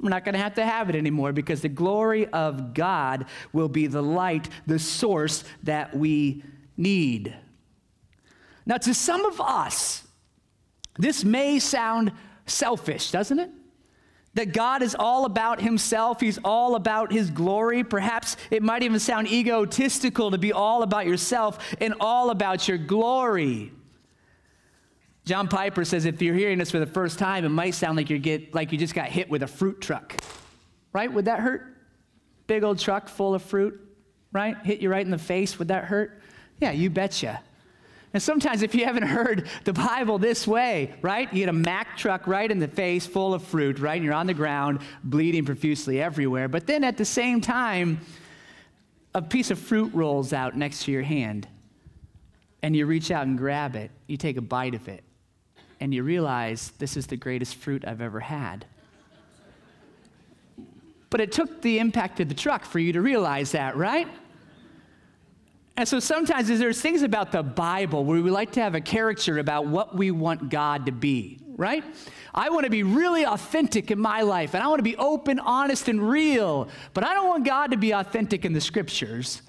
We're 0.00 0.10
not 0.10 0.24
going 0.24 0.34
to 0.34 0.38
have 0.40 0.54
to 0.54 0.64
have 0.64 0.90
it 0.90 0.94
anymore 0.94 1.32
because 1.32 1.62
the 1.62 1.68
glory 1.68 2.26
of 2.28 2.74
God 2.74 3.26
will 3.52 3.68
be 3.68 3.88
the 3.88 4.02
light, 4.02 4.48
the 4.66 4.78
source 4.78 5.42
that 5.64 5.96
we 5.96 6.44
need. 6.76 7.34
Now, 8.64 8.76
to 8.76 8.94
some 8.94 9.24
of 9.24 9.40
us, 9.40 10.06
this 10.98 11.24
may 11.24 11.58
sound 11.58 12.12
selfish, 12.46 13.10
doesn't 13.10 13.38
it? 13.38 13.50
That 14.36 14.52
God 14.52 14.82
is 14.82 14.94
all 14.94 15.24
about 15.24 15.62
himself, 15.62 16.20
he's 16.20 16.38
all 16.44 16.74
about 16.74 17.10
his 17.10 17.30
glory. 17.30 17.82
Perhaps 17.82 18.36
it 18.50 18.62
might 18.62 18.82
even 18.82 19.00
sound 19.00 19.28
egotistical 19.28 20.30
to 20.30 20.36
be 20.36 20.52
all 20.52 20.82
about 20.82 21.06
yourself 21.06 21.58
and 21.80 21.94
all 22.00 22.28
about 22.28 22.68
your 22.68 22.76
glory. 22.76 23.72
John 25.24 25.48
Piper 25.48 25.86
says 25.86 26.04
if 26.04 26.20
you're 26.20 26.34
hearing 26.34 26.58
this 26.58 26.70
for 26.70 26.78
the 26.78 26.86
first 26.86 27.18
time, 27.18 27.46
it 27.46 27.48
might 27.48 27.74
sound 27.74 27.96
like 27.96 28.10
you 28.10 28.18
get 28.18 28.54
like 28.54 28.72
you 28.72 28.78
just 28.78 28.94
got 28.94 29.08
hit 29.08 29.30
with 29.30 29.42
a 29.42 29.46
fruit 29.46 29.80
truck. 29.80 30.14
Right? 30.92 31.10
Would 31.10 31.24
that 31.24 31.40
hurt? 31.40 31.74
Big 32.46 32.62
old 32.62 32.78
truck 32.78 33.08
full 33.08 33.34
of 33.34 33.42
fruit, 33.42 33.80
right? 34.32 34.54
Hit 34.64 34.80
you 34.80 34.90
right 34.90 35.04
in 35.04 35.10
the 35.10 35.18
face. 35.18 35.58
Would 35.58 35.68
that 35.68 35.84
hurt? 35.84 36.20
Yeah, 36.60 36.72
you 36.72 36.90
betcha. 36.90 37.40
And 38.16 38.22
sometimes, 38.22 38.62
if 38.62 38.74
you 38.74 38.86
haven't 38.86 39.02
heard 39.02 39.46
the 39.64 39.74
Bible 39.74 40.16
this 40.16 40.46
way, 40.46 40.94
right? 41.02 41.30
You 41.34 41.40
get 41.40 41.50
a 41.50 41.52
Mack 41.52 41.98
truck 41.98 42.26
right 42.26 42.50
in 42.50 42.58
the 42.58 42.66
face 42.66 43.06
full 43.06 43.34
of 43.34 43.42
fruit, 43.42 43.78
right? 43.78 43.96
And 43.96 44.02
you're 44.02 44.14
on 44.14 44.26
the 44.26 44.32
ground 44.32 44.80
bleeding 45.04 45.44
profusely 45.44 46.00
everywhere. 46.00 46.48
But 46.48 46.66
then 46.66 46.82
at 46.82 46.96
the 46.96 47.04
same 47.04 47.42
time, 47.42 48.00
a 49.14 49.20
piece 49.20 49.50
of 49.50 49.58
fruit 49.58 49.92
rolls 49.92 50.32
out 50.32 50.56
next 50.56 50.84
to 50.84 50.92
your 50.92 51.02
hand. 51.02 51.46
And 52.62 52.74
you 52.74 52.86
reach 52.86 53.10
out 53.10 53.26
and 53.26 53.36
grab 53.36 53.76
it. 53.76 53.90
You 54.06 54.16
take 54.16 54.38
a 54.38 54.40
bite 54.40 54.74
of 54.74 54.88
it. 54.88 55.04
And 55.78 55.92
you 55.92 56.02
realize 56.02 56.72
this 56.78 56.96
is 56.96 57.06
the 57.06 57.18
greatest 57.18 57.56
fruit 57.56 57.84
I've 57.86 58.00
ever 58.00 58.20
had. 58.20 58.64
But 61.10 61.20
it 61.20 61.32
took 61.32 61.60
the 61.60 61.80
impact 61.80 62.18
of 62.20 62.30
the 62.30 62.34
truck 62.34 62.64
for 62.64 62.78
you 62.78 62.94
to 62.94 63.02
realize 63.02 63.52
that, 63.52 63.76
right? 63.76 64.08
And 65.76 65.86
so 65.86 66.00
sometimes 66.00 66.48
there's 66.48 66.80
things 66.80 67.02
about 67.02 67.32
the 67.32 67.42
Bible 67.42 68.04
where 68.04 68.22
we 68.22 68.30
like 68.30 68.52
to 68.52 68.62
have 68.62 68.74
a 68.74 68.80
caricature 68.80 69.38
about 69.38 69.66
what 69.66 69.94
we 69.94 70.10
want 70.10 70.48
God 70.48 70.86
to 70.86 70.92
be, 70.92 71.38
right? 71.56 71.84
I 72.34 72.48
want 72.48 72.64
to 72.64 72.70
be 72.70 72.82
really 72.82 73.26
authentic 73.26 73.90
in 73.90 73.98
my 73.98 74.22
life, 74.22 74.54
and 74.54 74.64
I 74.64 74.68
want 74.68 74.78
to 74.78 74.84
be 74.84 74.96
open, 74.96 75.38
honest, 75.38 75.88
and 75.88 76.08
real. 76.08 76.68
But 76.94 77.04
I 77.04 77.12
don't 77.12 77.28
want 77.28 77.44
God 77.44 77.72
to 77.72 77.76
be 77.76 77.92
authentic 77.92 78.46
in 78.46 78.54
the 78.54 78.60
scriptures. 78.60 79.42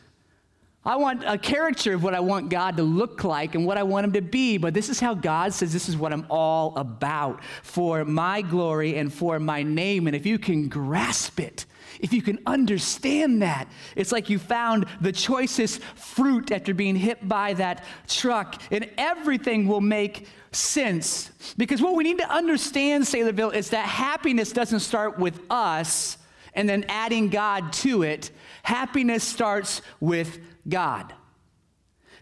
I 0.84 0.96
want 0.96 1.24
a 1.26 1.38
caricature 1.38 1.96
of 1.96 2.04
what 2.04 2.14
I 2.14 2.22
want 2.22 2.50
God 2.50 2.78
to 2.78 2.84
look 2.84 3.26
like 3.26 3.56
and 3.56 3.66
what 3.66 3.78
I 3.78 3.84
want 3.84 4.06
him 4.06 4.14
to 4.14 4.22
be. 4.22 4.58
But 4.58 4.74
this 4.74 4.88
is 4.88 5.02
how 5.02 5.14
God 5.14 5.54
says 5.54 5.74
this 5.74 5.90
is 5.90 5.98
what 5.98 6.14
I'm 6.14 6.26
all 6.30 6.78
about 6.78 7.44
for 7.62 8.06
my 8.06 8.42
glory 8.42 8.96
and 8.96 9.14
for 9.14 9.38
my 9.38 9.64
name. 9.64 10.08
And 10.08 10.16
if 10.16 10.26
you 10.26 10.40
can 10.40 10.70
grasp 10.70 11.42
it, 11.42 11.66
if 12.00 12.14
you 12.14 12.22
can 12.22 12.40
understand 12.46 13.42
that, 13.42 13.68
it's 13.96 14.12
like 14.12 14.30
you 14.30 14.40
found 14.40 14.86
the 15.02 15.12
choicest 15.12 15.82
fruit 15.82 16.52
after 16.52 16.74
being 16.74 16.96
hit 16.96 17.28
by 17.28 17.54
that 17.54 17.84
truck, 18.08 18.62
and 18.72 18.90
everything 18.98 19.68
will 19.68 19.82
make 19.82 20.28
sense. 20.52 21.32
Because 21.58 21.82
what 21.82 21.96
we 21.96 22.04
need 22.04 22.20
to 22.20 22.30
understand, 22.30 23.04
Saylorville, 23.04 23.54
is 23.54 23.70
that 23.70 23.86
happiness 23.86 24.52
doesn't 24.52 24.80
start 24.82 25.20
with 25.20 25.40
us 25.50 26.18
and 26.54 26.68
then 26.68 26.86
adding 26.90 27.30
God 27.30 27.72
to 27.74 28.04
it. 28.04 28.32
Happiness 28.64 29.24
starts 29.24 29.82
with 30.00 30.40
God. 30.68 31.14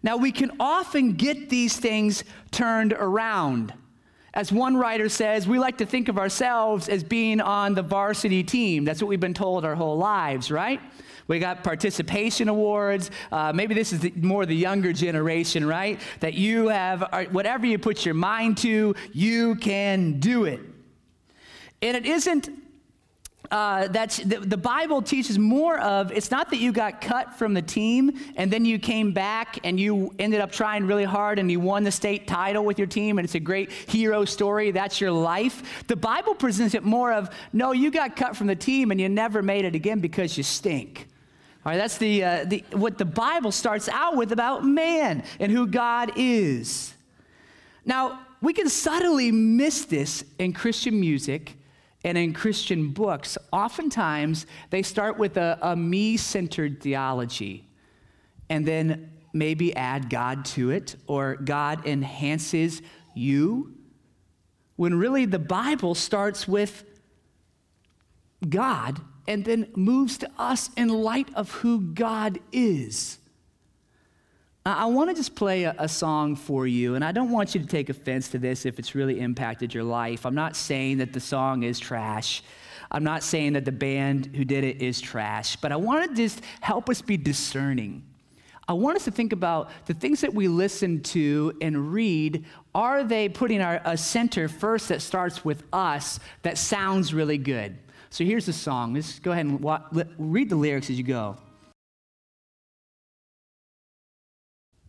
Now, 0.04 0.18
we 0.18 0.32
can 0.32 0.52
often 0.60 1.14
get 1.14 1.50
these 1.50 1.78
things 1.78 2.24
turned 2.52 2.94
around. 2.94 3.74
As 4.36 4.52
one 4.52 4.76
writer 4.76 5.08
says, 5.08 5.48
we 5.48 5.60
like 5.60 5.78
to 5.78 5.86
think 5.86 6.10
of 6.10 6.18
ourselves 6.18 6.90
as 6.90 7.06
being 7.06 7.40
on 7.40 7.74
the 7.74 7.82
varsity 7.82 8.44
team. 8.44 8.84
That's 8.84 9.02
what 9.02 9.08
we've 9.08 9.20
been 9.20 9.34
told 9.34 9.64
our 9.64 9.76
whole 9.76 9.98
lives, 9.98 10.52
right? 10.52 10.82
We 11.28 11.40
got 11.40 11.64
participation 11.64 12.50
awards. 12.50 13.12
Uh, 13.32 13.54
maybe 13.54 13.74
this 13.74 13.94
is 13.94 14.02
the, 14.02 14.12
more 14.18 14.46
the 14.46 14.56
younger 14.56 14.92
generation, 14.92 15.66
right? 15.66 16.02
That 16.20 16.34
you 16.34 16.68
have, 16.68 17.04
uh, 17.04 17.24
whatever 17.32 17.66
you 17.66 17.80
put 17.80 18.06
your 18.06 18.14
mind 18.14 18.58
to, 18.60 18.94
you 19.14 19.56
can 19.56 20.20
do 20.20 20.44
it. 20.44 20.60
And 21.82 21.96
it 21.96 22.06
isn't 22.06 22.50
uh, 23.52 23.88
that's 23.90 24.18
the, 24.18 24.40
the, 24.40 24.58
Bible 24.58 25.02
teaches 25.02 25.38
more 25.38 25.80
of 25.80 26.12
it's 26.12 26.32
not 26.32 26.50
that 26.50 26.58
you 26.58 26.72
got 26.72 27.02
cut 27.02 27.36
from 27.36 27.54
the 27.54 27.62
team 27.62 28.18
and 28.36 28.52
then 28.52 28.66
you 28.66 28.80
came 28.80 29.12
back 29.12 29.60
and 29.64 29.80
you 29.80 30.14
ended 30.18 30.42
up 30.42 30.52
trying 30.52 30.88
really 30.88 31.04
hard 31.04 31.38
and 31.38 31.52
you 31.52 31.60
won 31.60 31.84
the 31.84 31.92
state 31.92 32.28
title 32.28 32.66
with 32.66 32.78
your 32.78 32.88
team 32.88 33.20
and 33.20 33.26
it's 33.26 33.36
a 33.36 33.40
great 33.40 33.72
hero 33.72 34.26
story. 34.26 34.72
That's 34.72 35.00
your 35.00 35.12
life. 35.12 35.86
The 35.88 35.96
Bible 35.96 36.34
presents 36.34 36.74
it 36.74 36.84
more 36.84 37.12
of 37.14 37.30
no, 37.54 37.72
you 37.72 37.92
got 37.92 38.16
cut 38.16 38.36
from 38.36 38.48
the 38.48 38.56
team 38.56 38.92
and 38.92 39.00
you 39.00 39.10
never 39.10 39.42
made 39.42 39.66
it 39.66 39.76
again 39.76 40.00
because 40.00 40.38
you 40.38 40.44
stink. 40.44 41.08
All 41.66 41.72
right, 41.72 41.78
that's 41.78 41.98
the, 41.98 42.24
uh, 42.24 42.46
the 42.46 42.64
what 42.72 42.98
the 42.98 43.06
Bible 43.06 43.52
starts 43.52 43.90
out 43.90 44.16
with 44.16 44.32
about 44.32 44.64
man 44.64 45.24
and 45.40 45.52
who 45.52 45.68
God 45.68 46.12
is. 46.16 46.94
Now, 47.86 48.20
we 48.42 48.54
can 48.54 48.70
subtly 48.70 49.32
miss 49.32 49.86
this 49.86 50.24
in 50.38 50.54
Christian 50.54 51.00
music 51.00 51.56
and 52.06 52.20
in 52.20 52.34
Christian 52.34 52.90
books, 52.90 53.36
oftentimes 53.52 54.46
they 54.70 54.84
start 54.84 55.18
with 55.18 55.38
a, 55.38 55.58
a 55.60 55.76
me 55.76 56.18
centered 56.18 56.80
theology 56.80 57.68
and 58.48 58.64
then 58.64 59.12
maybe 59.34 59.76
add 59.76 60.08
God 60.12 60.46
to 60.46 60.70
it 60.70 60.98
or 61.08 61.36
God 61.36 61.88
enhances 61.88 62.84
you. 63.16 63.74
When 64.76 64.94
really 65.00 65.26
the 65.26 65.40
Bible 65.40 65.96
starts 65.96 66.48
with 66.48 66.84
God 68.48 69.02
and 69.28 69.44
then 69.44 69.72
moves 69.76 70.20
to 70.20 70.30
us 70.38 70.70
in 70.78 70.90
light 70.90 71.34
of 71.34 71.50
who 71.52 71.82
God 71.82 72.38
is. 72.52 73.18
I 74.68 74.86
want 74.86 75.12
to 75.12 75.16
just 75.16 75.36
play 75.36 75.66
a, 75.66 75.76
a, 75.78 75.88
song 75.88 76.36
for 76.36 76.66
you, 76.66 76.96
and 76.96 77.06
I 77.06 77.12
don't 77.12 77.30
want 77.30 77.54
you 77.54 77.62
to 77.62 77.68
take 77.68 77.90
offense 77.90 78.30
to 78.30 78.40
this 78.40 78.66
if 78.66 78.80
it's 78.80 78.96
really 78.96 79.20
impacted 79.20 79.76
your 79.76 79.84
life. 79.84 80.26
I'm 80.26 80.34
not 80.34 80.56
saying 80.56 80.98
that 80.98 81.14
the 81.14 81.20
song 81.20 81.62
is 81.62 81.80
trash. 81.80 82.42
I'm 82.90 83.04
not 83.04 83.22
saying 83.22 83.54
that 83.54 83.64
the 83.64 83.72
band 83.72 84.36
who 84.36 84.44
did 84.44 84.64
it 84.64 84.82
is 84.82 85.00
trash, 85.00 85.56
but 85.58 85.72
I 85.72 85.76
want 85.76 86.10
to 86.10 86.16
just 86.16 86.42
help 86.62 86.90
us 86.90 87.00
be 87.00 87.16
discerning. 87.16 88.02
I 88.68 88.74
want 88.74 88.96
us 88.96 89.06
to 89.06 89.12
think 89.12 89.34
about 89.34 89.70
the 89.86 89.94
things 89.94 90.22
that 90.22 90.34
we 90.34 90.48
listen 90.48 91.02
to 91.04 91.54
and 91.62 91.94
read. 91.94 92.46
Are 92.74 93.04
they 93.04 93.30
putting 93.30 93.62
our, 93.62 93.80
a 93.86 93.96
center 93.96 94.48
first 94.48 94.90
that 94.90 95.04
starts 95.04 95.46
with 95.46 95.64
us 95.74 96.20
that 96.42 96.58
sounds 96.58 97.14
really 97.14 97.38
good? 97.38 97.78
So 98.10 98.24
here's 98.24 98.48
the 98.48 98.54
song. 98.54 98.96
Let's 98.96 99.20
go 99.20 99.32
ahead 99.32 99.46
and 99.46 99.60
wa- 99.60 99.84
read 100.18 100.50
the 100.50 100.56
lyrics 100.56 100.90
as 100.90 100.98
you 100.98 101.04
go. 101.04 101.38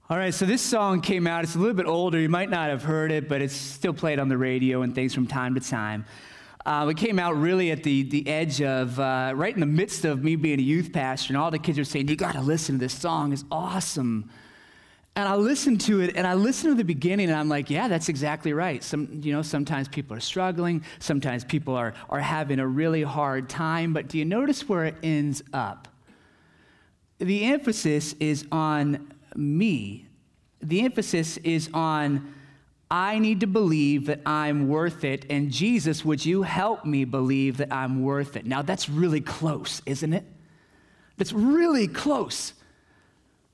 All 0.08 0.16
right, 0.16 0.32
so 0.32 0.46
this 0.46 0.62
song 0.62 1.00
came 1.00 1.26
out. 1.26 1.42
It's 1.42 1.56
a 1.56 1.58
little 1.58 1.74
bit 1.74 1.86
older. 1.86 2.20
You 2.20 2.28
might 2.28 2.48
not 2.48 2.70
have 2.70 2.84
heard 2.84 3.10
it, 3.10 3.28
but 3.28 3.42
it's 3.42 3.56
still 3.56 3.92
played 3.92 4.20
on 4.20 4.28
the 4.28 4.38
radio 4.38 4.82
and 4.82 4.94
things 4.94 5.12
from 5.12 5.26
time 5.26 5.56
to 5.56 5.60
time. 5.60 6.04
Uh, 6.64 6.86
it 6.88 6.96
came 6.96 7.18
out 7.18 7.32
really 7.32 7.72
at 7.72 7.82
the, 7.82 8.04
the 8.04 8.28
edge 8.28 8.62
of, 8.62 9.00
uh, 9.00 9.32
right 9.34 9.52
in 9.52 9.58
the 9.58 9.66
midst 9.66 10.04
of 10.04 10.22
me 10.22 10.36
being 10.36 10.60
a 10.60 10.62
youth 10.62 10.92
pastor, 10.92 11.32
and 11.32 11.36
all 11.36 11.50
the 11.50 11.58
kids 11.58 11.76
were 11.76 11.82
saying, 11.82 12.06
You 12.06 12.14
got 12.14 12.34
to 12.34 12.40
listen 12.40 12.76
to 12.76 12.78
this 12.78 12.94
song. 12.94 13.32
It's 13.32 13.42
awesome. 13.50 14.30
And 15.16 15.28
I 15.28 15.34
listened 15.34 15.80
to 15.82 16.00
it, 16.02 16.14
and 16.14 16.24
I 16.24 16.34
listened 16.34 16.70
to 16.70 16.76
the 16.76 16.84
beginning, 16.84 17.28
and 17.28 17.36
I'm 17.36 17.48
like, 17.48 17.68
yeah, 17.68 17.88
that's 17.88 18.08
exactly 18.08 18.52
right. 18.52 18.84
Some, 18.84 19.22
you 19.24 19.32
know, 19.32 19.42
sometimes 19.42 19.88
people 19.88 20.16
are 20.16 20.20
struggling, 20.20 20.84
sometimes 21.00 21.42
people 21.42 21.74
are, 21.74 21.94
are 22.10 22.20
having 22.20 22.60
a 22.60 22.66
really 22.66 23.02
hard 23.02 23.48
time, 23.48 23.92
but 23.92 24.06
do 24.06 24.18
you 24.18 24.24
notice 24.24 24.68
where 24.68 24.84
it 24.84 24.94
ends 25.02 25.42
up? 25.52 25.88
The 27.18 27.44
emphasis 27.46 28.14
is 28.20 28.46
on 28.52 29.14
me. 29.37 30.07
The 30.61 30.83
emphasis 30.85 31.37
is 31.38 31.70
on 31.75 32.35
I 32.90 33.18
need 33.18 33.40
to 33.40 33.49
believe 33.49 34.07
that 34.07 34.20
I'm 34.25 34.68
worth 34.68 35.03
it, 35.03 35.27
and 35.29 35.51
Jesus, 35.51 36.05
would 36.05 36.25
you 36.25 36.42
help 36.42 36.85
me 36.85 37.05
believe 37.05 37.57
that 37.57 37.72
I'm 37.72 38.03
worth 38.03 38.37
it? 38.37 38.46
Now, 38.46 38.62
that's 38.62 38.88
really 38.88 39.20
close, 39.20 39.83
isn't 39.87 40.12
it? 40.12 40.25
That's 41.16 41.33
really 41.33 41.88
close. 41.88 42.53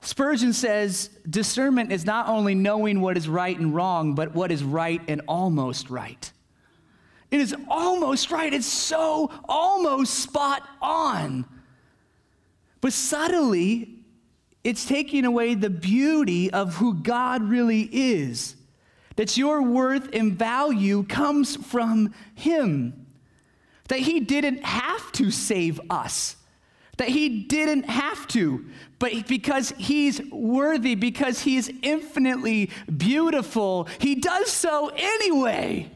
Spurgeon 0.01 0.53
says 0.53 1.09
discernment 1.27 1.91
is 1.91 2.05
not 2.05 2.27
only 2.27 2.53
knowing 2.53 3.01
what 3.01 3.17
is 3.17 3.27
right 3.27 3.57
and 3.57 3.73
wrong, 3.73 4.13
but 4.13 4.35
what 4.35 4.51
is 4.51 4.63
right 4.63 5.01
and 5.07 5.21
almost 5.27 5.89
right. 5.89 6.31
It 7.31 7.39
is 7.39 7.55
almost 7.67 8.29
right. 8.29 8.53
It's 8.53 8.67
so 8.67 9.31
almost 9.49 10.13
spot 10.13 10.61
on. 10.81 11.45
But 12.81 12.93
subtly, 12.93 14.02
it's 14.63 14.85
taking 14.85 15.25
away 15.25 15.55
the 15.55 15.69
beauty 15.69 16.51
of 16.51 16.75
who 16.75 16.93
God 16.93 17.43
really 17.43 17.89
is. 17.91 18.55
That 19.15 19.37
your 19.37 19.61
worth 19.61 20.09
and 20.13 20.33
value 20.33 21.03
comes 21.03 21.55
from 21.55 22.13
Him. 22.33 23.05
That 23.89 23.99
He 23.99 24.21
didn't 24.21 24.63
have 24.63 25.11
to 25.13 25.29
save 25.29 25.79
us. 25.89 26.37
That 26.97 27.09
He 27.09 27.43
didn't 27.43 27.83
have 27.83 28.27
to. 28.29 28.65
But 28.99 29.27
because 29.27 29.73
He's 29.77 30.21
worthy, 30.31 30.95
because 30.95 31.41
He's 31.41 31.69
infinitely 31.81 32.71
beautiful, 32.95 33.87
He 33.99 34.15
does 34.15 34.49
so 34.49 34.91
anyway. 34.95 35.91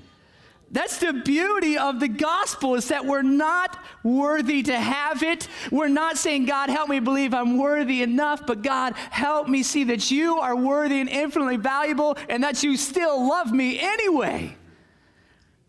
That's 0.70 0.98
the 0.98 1.14
beauty 1.14 1.78
of 1.78 2.02
the 2.02 2.10
gospel 2.10 2.76
is 2.76 2.90
that 2.90 3.06
we're 3.06 3.22
not 3.22 3.80
worthy 4.04 4.64
to 4.64 4.78
have 4.78 5.24
it. 5.24 5.48
We're 5.72 5.88
not 5.88 6.18
saying, 6.18 6.46
God, 6.46 6.70
help 6.70 6.90
me 6.90 7.00
believe 7.00 7.34
I'm 7.34 7.58
worthy 7.58 8.02
enough, 8.02 8.46
but 8.46 8.64
God, 8.64 8.94
help 9.10 9.48
me 9.48 9.64
see 9.64 9.86
that 9.86 10.12
you 10.12 10.40
are 10.40 10.56
worthy 10.56 11.00
and 11.00 11.10
infinitely 11.10 11.56
valuable 11.56 12.18
and 12.28 12.44
that 12.44 12.64
you 12.64 12.76
still 12.76 13.28
love 13.30 13.52
me 13.52 13.80
anyway. 13.80 14.58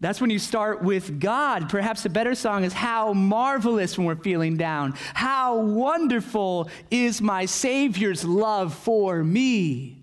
That's 0.00 0.20
when 0.20 0.30
you 0.30 0.38
start 0.38 0.82
with 0.82 1.20
God. 1.20 1.68
Perhaps 1.68 2.04
a 2.04 2.10
better 2.10 2.34
song 2.34 2.64
is 2.64 2.72
How 2.72 3.12
Marvelous 3.12 3.98
when 3.98 4.06
we're 4.06 4.16
feeling 4.16 4.56
down. 4.56 4.94
How 5.14 5.58
wonderful 5.58 6.70
is 6.90 7.20
my 7.20 7.46
Savior's 7.46 8.24
love 8.24 8.74
for 8.74 9.22
me. 9.22 9.97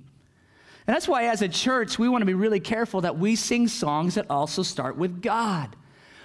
And 0.87 0.95
that's 0.95 1.07
why, 1.07 1.25
as 1.25 1.41
a 1.41 1.49
church, 1.49 1.97
we 1.97 2.07
want 2.07 2.21
to 2.21 2.25
be 2.25 2.35
really 2.35 2.59
careful 2.59 3.01
that 3.01 3.17
we 3.17 3.35
sing 3.35 3.67
songs 3.67 4.15
that 4.15 4.29
also 4.29 4.61
start 4.61 4.97
with 4.97 5.21
God. 5.21 5.75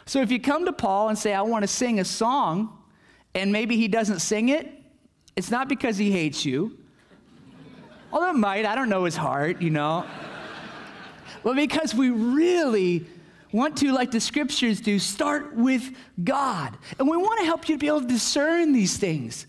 So 0.05 0.21
if 0.21 0.31
you 0.31 0.41
come 0.41 0.67
to 0.67 0.73
Paul 0.73 1.09
and 1.09 1.19
say, 1.19 1.33
I 1.33 1.43
want 1.43 1.63
to 1.63 1.69
sing 1.69 1.99
a 1.99 2.05
song, 2.05 2.77
and 3.35 3.53
maybe 3.53 3.77
he 3.77 3.89
doesn't 3.89 4.19
sing 4.19 4.51
it, 4.51 4.71
it's 5.37 5.51
not 5.51 5.69
because 5.69 5.97
he 5.97 6.11
hates 6.11 6.45
you. 6.45 6.77
Although 8.13 8.31
it 8.31 8.35
might, 8.35 8.67
I 8.67 8.75
don't 8.75 8.89
know 8.89 9.05
his 9.05 9.17
heart, 9.17 9.63
you 9.63 9.71
know. 9.71 10.05
but 11.43 11.55
because 11.55 11.95
we 11.95 12.11
really 12.11 13.07
want 13.53 13.79
to, 13.79 13.93
like 13.93 14.11
the 14.11 14.21
scriptures 14.21 14.81
do, 14.81 14.99
start 14.99 15.55
with 15.55 15.95
God. 16.23 16.77
And 16.99 17.09
we 17.09 17.17
want 17.17 17.39
to 17.41 17.47
help 17.47 17.69
you 17.69 17.77
to 17.77 17.79
be 17.79 17.87
able 17.87 18.03
to 18.03 18.07
discern 18.07 18.73
these 18.73 18.97
things. 18.97 19.47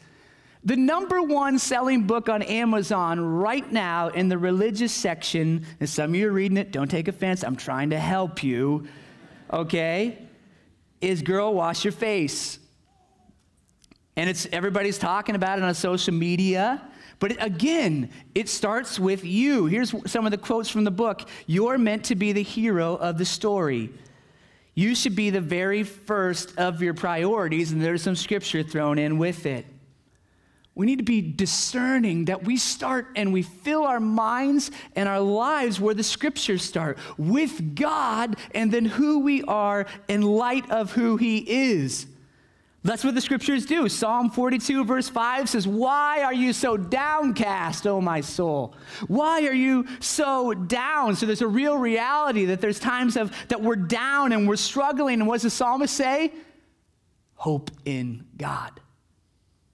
The 0.64 0.76
number 0.76 1.24
one 1.24 1.58
selling 1.58 2.04
book 2.04 2.30
on 2.30 2.44
Amazon 2.44 3.20
right 3.20 3.70
now 3.72 4.10
in 4.10 4.30
the 4.30 4.38
religious 4.38 4.92
section, 4.92 5.66
and 5.80 5.90
some 5.90 6.12
of 6.12 6.16
you 6.16 6.28
are 6.28 6.32
reading 6.32 6.58
it, 6.58 6.72
don't 6.72 6.90
take 6.90 7.08
offense, 7.08 7.44
I'm 7.44 7.56
trying 7.56 7.90
to 7.90 8.00
help 8.00 8.44
you, 8.44 8.88
okay, 9.52 10.20
is 11.02 11.24
Girl 11.24 11.52
Wash 11.54 11.84
Your 11.84 11.92
Face. 11.92 12.60
And 14.16 14.30
it's 14.30 14.48
everybody's 14.52 15.00
talking 15.00 15.34
about 15.34 15.58
it 15.58 15.64
on 15.64 15.74
social 15.74 16.14
media. 16.14 16.88
But 17.18 17.44
again, 17.44 18.12
it 18.36 18.48
starts 18.48 19.00
with 19.00 19.24
you. 19.24 19.66
Here's 19.66 19.96
some 20.12 20.26
of 20.26 20.32
the 20.32 20.38
quotes 20.38 20.70
from 20.70 20.84
the 20.84 20.92
book 20.92 21.28
You're 21.48 21.80
meant 21.80 22.06
to 22.06 22.16
be 22.16 22.34
the 22.34 22.44
hero 22.44 22.96
of 22.98 23.18
the 23.18 23.26
story. 23.26 23.90
You 24.76 24.94
should 24.94 25.16
be 25.16 25.32
the 25.32 25.42
very 25.42 25.84
first 25.84 26.58
of 26.60 26.84
your 26.84 26.94
priorities, 26.94 27.72
and 27.72 27.82
there's 27.82 28.04
some 28.04 28.16
scripture 28.16 28.62
thrown 28.62 29.00
in 29.00 29.18
with 29.18 29.46
it. 29.48 29.66
We 30.74 30.86
need 30.86 31.00
to 31.00 31.04
be 31.04 31.22
discerning 31.22 32.26
that 32.26 32.46
we 32.46 32.56
start 32.56 33.08
and 33.16 33.34
we 33.34 33.42
fill 33.42 33.84
our 33.84 34.00
minds 34.00 34.72
and 34.96 35.10
our 35.10 35.20
lives 35.20 35.82
where 35.82 35.94
the 35.94 36.04
scriptures 36.04 36.64
start 36.64 36.98
with 37.18 37.76
God 37.76 38.38
and 38.56 38.72
then 38.72 38.86
who 38.86 39.20
we 39.20 39.44
are 39.44 39.86
in 40.08 40.22
light 40.22 40.70
of 40.72 40.94
who 40.94 41.18
He 41.18 41.40
is. 41.40 42.08
That's 42.84 43.04
what 43.04 43.14
the 43.14 43.22
scriptures 43.22 43.68
do. 43.68 43.88
Psalm 43.90 44.32
42, 44.32 44.86
verse 44.86 45.08
5 45.08 45.50
says, 45.50 45.68
Why 45.68 46.24
are 46.24 46.34
you 46.34 46.52
so 46.52 46.78
downcast, 46.78 47.86
O 47.86 48.02
my 48.02 48.22
soul? 48.22 48.74
Why 49.08 49.46
are 49.46 49.54
you 49.54 49.86
so 50.00 50.54
down? 50.54 51.16
So 51.16 51.28
there's 51.28 51.44
a 51.44 51.48
real 51.48 51.78
reality 51.78 52.46
that 52.46 52.60
there's 52.60 52.80
times 52.80 53.18
of 53.18 53.32
that 53.50 53.62
we're 53.62 53.76
down 53.76 54.32
and 54.32 54.48
we're 54.48 54.56
struggling. 54.56 55.20
And 55.20 55.28
what 55.28 55.36
does 55.36 55.44
the 55.44 55.50
psalmist 55.52 55.96
say? 55.96 56.34
Hope 57.36 57.70
in 57.86 58.26
God. 58.36 58.80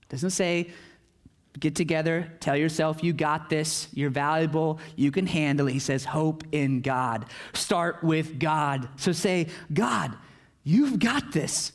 Doesn't 0.10 0.32
say 0.32 0.70
get 1.60 1.76
together, 1.76 2.32
tell 2.40 2.56
yourself 2.56 3.04
you 3.04 3.14
got 3.14 3.50
this, 3.50 3.88
you're 3.94 4.10
valuable, 4.10 4.80
you 4.96 5.12
can 5.12 5.26
handle 5.26 5.68
it. 5.68 5.74
He 5.74 5.80
says, 5.80 6.06
hope 6.06 6.44
in 6.52 6.82
God. 6.82 7.26
Start 7.54 8.04
with 8.04 8.40
God. 8.40 8.90
So 8.98 9.12
say, 9.12 9.48
God, 9.74 10.16
you've 10.64 11.00
got 11.00 11.32
this. 11.32 11.72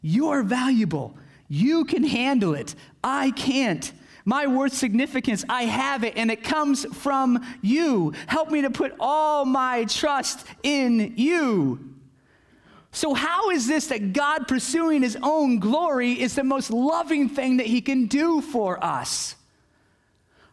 You're 0.00 0.42
valuable. 0.42 1.16
You 1.48 1.84
can 1.84 2.04
handle 2.04 2.54
it. 2.54 2.74
I 3.04 3.30
can't. 3.32 3.92
My 4.24 4.46
worth 4.46 4.72
significance, 4.72 5.44
I 5.48 5.64
have 5.64 6.04
it, 6.04 6.16
and 6.16 6.30
it 6.30 6.44
comes 6.44 6.84
from 6.94 7.44
you. 7.60 8.12
Help 8.26 8.50
me 8.50 8.62
to 8.62 8.70
put 8.70 8.94
all 9.00 9.44
my 9.44 9.84
trust 9.84 10.46
in 10.62 11.14
you. 11.16 11.91
So, 12.94 13.14
how 13.14 13.50
is 13.50 13.66
this 13.66 13.86
that 13.86 14.12
God 14.12 14.46
pursuing 14.46 15.02
his 15.02 15.16
own 15.22 15.58
glory 15.58 16.20
is 16.20 16.34
the 16.34 16.44
most 16.44 16.70
loving 16.70 17.30
thing 17.30 17.56
that 17.56 17.66
he 17.66 17.80
can 17.80 18.06
do 18.06 18.42
for 18.42 18.82
us? 18.84 19.34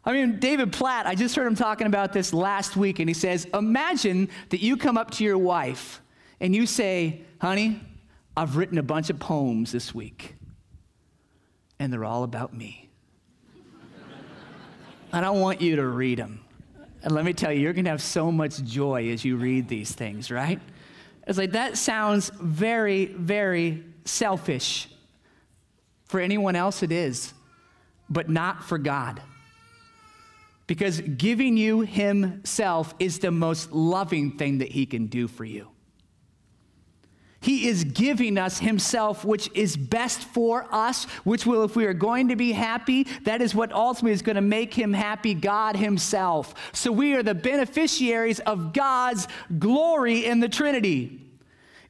I 0.06 0.14
mean, 0.14 0.40
David 0.40 0.72
Platt, 0.72 1.06
I 1.06 1.16
just 1.16 1.36
heard 1.36 1.46
him 1.46 1.56
talking 1.56 1.86
about 1.86 2.14
this 2.14 2.34
last 2.34 2.78
week, 2.78 3.00
and 3.00 3.10
he 3.10 3.14
says, 3.14 3.46
Imagine 3.54 4.30
that 4.50 4.62
you 4.62 4.78
come 4.78 4.98
up 4.98 5.12
to 5.12 5.26
your 5.26 5.38
wife 5.38 6.02
and 6.40 6.56
you 6.56 6.66
say, 6.66 7.22
Honey, 7.42 7.82
I've 8.38 8.56
written 8.56 8.78
a 8.78 8.84
bunch 8.84 9.10
of 9.10 9.20
poems 9.20 9.74
this 9.74 9.94
week, 9.94 10.36
and 11.78 11.92
they're 11.92 12.06
all 12.06 12.24
about 12.24 12.54
me. 12.54 12.90
I 15.12 15.20
don't 15.20 15.42
want 15.42 15.60
you 15.60 15.76
to 15.76 15.86
read 15.86 16.20
them. 16.20 16.40
And 17.04 17.12
let 17.12 17.26
me 17.26 17.34
tell 17.34 17.52
you, 17.52 17.60
you're 17.60 17.74
going 17.74 17.86
to 17.86 17.92
have 17.92 18.02
so 18.02 18.32
much 18.32 18.64
joy 18.64 19.10
as 19.10 19.26
you 19.26 19.36
read 19.36 19.68
these 19.68 19.92
things, 19.92 20.32
right? 20.32 20.60
It's 21.30 21.38
like 21.38 21.52
that 21.52 21.78
sounds 21.78 22.32
very, 22.42 23.06
very 23.06 23.84
selfish. 24.04 24.90
For 26.06 26.20
anyone 26.20 26.56
else, 26.56 26.82
it 26.82 26.92
is, 26.92 27.36
but 28.10 28.30
not 28.30 28.64
for 28.64 28.80
God. 28.80 29.22
Because 30.66 31.02
giving 31.02 31.56
you 31.56 31.82
Himself 31.82 32.96
is 32.98 33.20
the 33.20 33.30
most 33.30 33.72
loving 33.72 34.38
thing 34.38 34.58
that 34.58 34.72
He 34.72 34.88
can 34.88 35.06
do 35.06 35.28
for 35.28 35.46
you. 35.46 35.68
He 37.42 37.68
is 37.68 37.84
giving 37.86 38.38
us 38.38 38.60
Himself, 38.60 39.24
which 39.24 39.50
is 39.54 39.78
best 39.78 40.22
for 40.22 40.68
us, 40.72 41.06
which 41.24 41.46
will, 41.46 41.64
if 41.64 41.76
we 41.76 41.86
are 41.86 41.94
going 41.94 42.28
to 42.30 42.36
be 42.36 42.52
happy, 42.52 43.04
that 43.24 43.42
is 43.42 43.56
what 43.56 43.72
ultimately 43.72 44.12
is 44.12 44.22
going 44.22 44.36
to 44.36 44.42
make 44.42 44.74
Him 44.74 44.94
happy, 44.94 45.34
God 45.34 45.78
Himself. 45.78 46.54
So 46.74 46.92
we 46.92 47.14
are 47.14 47.24
the 47.24 47.36
beneficiaries 47.36 48.40
of 48.42 48.74
God's 48.74 49.28
glory 49.58 50.26
in 50.26 50.40
the 50.40 50.50
Trinity. 50.50 51.19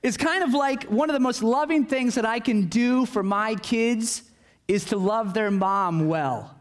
It's 0.02 0.18
kind 0.18 0.44
of 0.44 0.54
like 0.54 0.84
one 0.86 1.10
of 1.10 1.14
the 1.14 1.20
most 1.20 1.44
loving 1.44 1.86
things 1.86 2.16
that 2.16 2.26
I 2.26 2.40
can 2.40 2.68
do 2.68 3.06
for 3.06 3.22
my 3.22 3.56
kids 3.56 4.24
is 4.68 4.86
to 4.86 4.98
love 4.98 5.34
their 5.34 5.52
mom 5.52 6.08
well. 6.08 6.56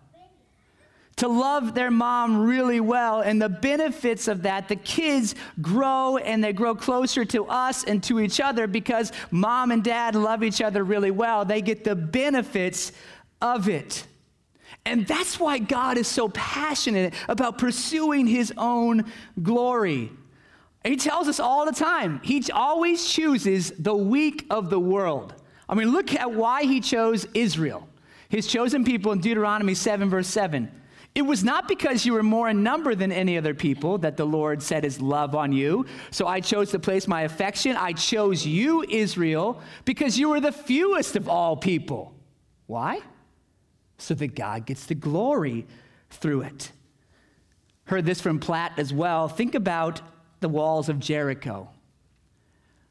To 1.16 1.28
love 1.28 1.74
their 1.74 1.90
mom 1.90 2.42
really 2.42 2.80
well. 2.80 3.20
And 3.20 3.42
the 3.42 3.48
benefits 3.48 4.28
of 4.28 4.42
that, 4.42 4.68
the 4.68 4.76
kids 4.76 5.34
grow 5.60 6.16
and 6.16 6.42
they 6.42 6.52
grow 6.52 6.74
closer 6.74 7.24
to 7.26 7.44
us 7.46 7.84
and 7.84 8.02
to 8.04 8.20
each 8.20 8.40
other 8.40 8.66
because 8.66 9.12
mom 9.30 9.72
and 9.72 9.82
dad 9.82 10.14
love 10.14 10.42
each 10.42 10.62
other 10.62 10.84
really 10.84 11.10
well. 11.10 11.44
They 11.44 11.60
get 11.60 11.84
the 11.84 11.96
benefits 11.96 12.92
of 13.40 13.68
it. 13.68 14.04
And 14.84 15.06
that's 15.06 15.38
why 15.38 15.58
God 15.58 15.98
is 15.98 16.08
so 16.08 16.28
passionate 16.28 17.14
about 17.28 17.58
pursuing 17.58 18.26
his 18.26 18.52
own 18.56 19.04
glory. 19.42 20.10
He 20.88 20.96
tells 20.96 21.28
us 21.28 21.38
all 21.38 21.66
the 21.66 21.72
time, 21.72 22.20
he 22.24 22.42
always 22.50 23.06
chooses 23.06 23.72
the 23.78 23.94
weak 23.94 24.46
of 24.48 24.70
the 24.70 24.80
world. 24.80 25.34
I 25.68 25.74
mean, 25.74 25.92
look 25.92 26.14
at 26.14 26.32
why 26.32 26.62
he 26.62 26.80
chose 26.80 27.26
Israel, 27.34 27.86
his 28.30 28.46
chosen 28.46 28.84
people 28.84 29.12
in 29.12 29.20
Deuteronomy 29.20 29.74
7, 29.74 30.08
verse 30.08 30.28
7. 30.28 30.70
It 31.14 31.22
was 31.22 31.44
not 31.44 31.68
because 31.68 32.06
you 32.06 32.14
were 32.14 32.22
more 32.22 32.48
in 32.48 32.62
number 32.62 32.94
than 32.94 33.12
any 33.12 33.36
other 33.36 33.52
people 33.52 33.98
that 33.98 34.16
the 34.16 34.24
Lord 34.24 34.62
set 34.62 34.82
his 34.82 34.98
love 34.98 35.34
on 35.34 35.52
you. 35.52 35.84
So 36.10 36.26
I 36.26 36.40
chose 36.40 36.70
to 36.70 36.78
place 36.78 37.06
my 37.06 37.22
affection. 37.22 37.76
I 37.76 37.92
chose 37.92 38.46
you, 38.46 38.82
Israel, 38.88 39.60
because 39.84 40.18
you 40.18 40.30
were 40.30 40.40
the 40.40 40.52
fewest 40.52 41.16
of 41.16 41.28
all 41.28 41.56
people. 41.56 42.14
Why? 42.66 43.00
So 43.98 44.14
that 44.14 44.34
God 44.34 44.64
gets 44.64 44.86
the 44.86 44.94
glory 44.94 45.66
through 46.08 46.42
it. 46.42 46.72
Heard 47.84 48.06
this 48.06 48.20
from 48.20 48.38
Platt 48.38 48.78
as 48.78 48.92
well. 48.92 49.28
Think 49.28 49.54
about 49.54 50.00
the 50.40 50.48
walls 50.48 50.88
of 50.88 50.98
Jericho. 50.98 51.68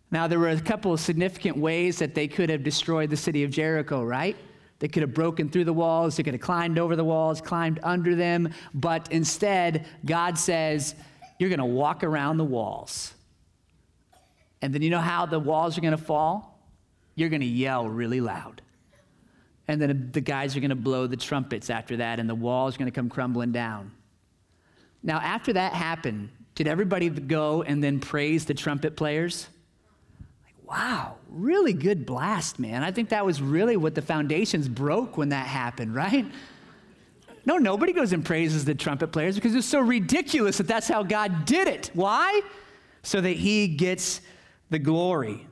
Now, 0.10 0.28
there 0.28 0.40
were 0.40 0.50
a 0.50 0.60
couple 0.60 0.94
of 0.94 1.00
significant 1.00 1.58
ways 1.58 2.00
that 2.00 2.16
they 2.16 2.28
could 2.28 2.50
have 2.50 2.64
destroyed 2.64 3.10
the 3.10 3.18
city 3.18 3.44
of 3.44 3.52
Jericho, 3.52 4.04
right? 4.04 4.38
They 4.80 4.88
could 4.88 5.02
have 5.02 5.14
broken 5.14 5.50
through 5.50 5.66
the 5.66 5.74
walls, 5.74 6.16
they 6.16 6.24
could 6.24 6.34
have 6.34 6.42
climbed 6.42 6.78
over 6.80 6.96
the 6.96 7.04
walls, 7.04 7.42
climbed 7.42 7.80
under 7.84 8.16
them, 8.16 8.54
but 8.74 9.12
instead, 9.12 9.86
God 10.06 10.38
says, 10.38 10.96
You're 11.40 11.50
going 11.50 11.60
to 11.60 11.66
walk 11.66 12.04
around 12.04 12.38
the 12.38 12.46
walls. 12.46 13.14
And 14.62 14.74
then 14.74 14.82
you 14.82 14.90
know 14.90 15.00
how 15.00 15.26
the 15.26 15.40
walls 15.40 15.78
are 15.78 15.82
going 15.82 15.98
to 15.98 16.04
fall? 16.04 16.60
You're 17.16 17.30
going 17.30 17.42
to 17.42 17.48
yell 17.48 17.90
really 17.90 18.22
loud. 18.22 18.62
And 19.68 19.82
then 19.82 20.10
the 20.14 20.22
guys 20.22 20.56
are 20.56 20.60
going 20.60 20.70
to 20.70 20.76
blow 20.76 21.08
the 21.08 21.18
trumpets 21.18 21.70
after 21.70 21.98
that, 21.98 22.20
and 22.20 22.30
the 22.30 22.36
walls 22.36 22.76
are 22.76 22.80
going 22.80 22.90
to 22.90 22.96
come 22.96 23.10
crumbling 23.10 23.52
down. 23.52 23.92
Now, 25.04 25.20
after 25.20 25.54
that 25.54 25.74
happened, 25.74 26.30
did 26.58 26.68
everybody 26.68 27.08
go 27.12 27.62
and 27.62 27.84
then 27.84 28.00
praise 28.00 28.46
the 28.46 28.54
trumpet 28.56 28.96
players? 28.98 29.48
Like, 30.44 30.56
wow, 30.68 31.18
really 31.30 31.72
good 31.72 32.04
blast, 32.04 32.58
man. 32.58 32.84
I 32.84 32.90
think 32.90 33.10
that 33.10 33.24
was 33.24 33.40
really 33.40 33.78
what 33.78 33.94
the 33.94 34.02
foundations 34.02 34.68
broke 34.68 35.18
when 35.18 35.30
that 35.30 35.46
happened, 35.46 35.94
right? 35.94 36.26
No, 37.46 37.58
nobody 37.58 37.94
goes 37.94 38.12
and 38.12 38.26
praises 38.26 38.66
the 38.66 38.74
trumpet 38.74 39.12
players 39.12 39.36
because 39.36 39.54
it's 39.54 39.68
so 39.68 39.80
ridiculous 39.80 40.58
that 40.58 40.68
that's 40.68 40.88
how 40.88 41.04
God 41.04 41.46
did 41.46 41.68
it. 41.68 41.92
Why? 41.94 42.42
So 43.04 43.22
that 43.22 43.38
he 43.38 43.68
gets 43.68 44.22
the 44.72 44.80
glory. 44.80 45.46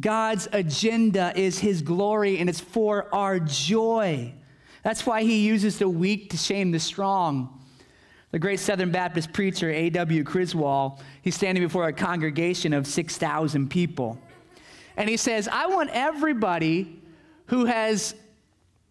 God's 0.00 0.48
agenda 0.52 1.32
is 1.36 1.60
his 1.60 1.82
glory 1.82 2.38
and 2.38 2.50
it's 2.50 2.60
for 2.60 3.14
our 3.14 3.38
joy. 3.38 4.34
That's 4.82 5.06
why 5.06 5.22
he 5.22 5.46
uses 5.46 5.78
the 5.78 5.88
weak 5.88 6.30
to 6.30 6.36
shame 6.36 6.72
the 6.72 6.80
strong. 6.80 7.55
The 8.36 8.40
great 8.40 8.60
Southern 8.60 8.90
Baptist 8.90 9.32
preacher 9.32 9.70
A.W. 9.70 10.22
Criswell, 10.22 11.00
he's 11.22 11.34
standing 11.34 11.64
before 11.64 11.88
a 11.88 11.92
congregation 11.94 12.74
of 12.74 12.86
6,000 12.86 13.70
people. 13.70 14.18
And 14.98 15.08
he 15.08 15.16
says, 15.16 15.48
I 15.50 15.68
want 15.68 15.88
everybody 15.94 17.00
who 17.46 17.64
has 17.64 18.14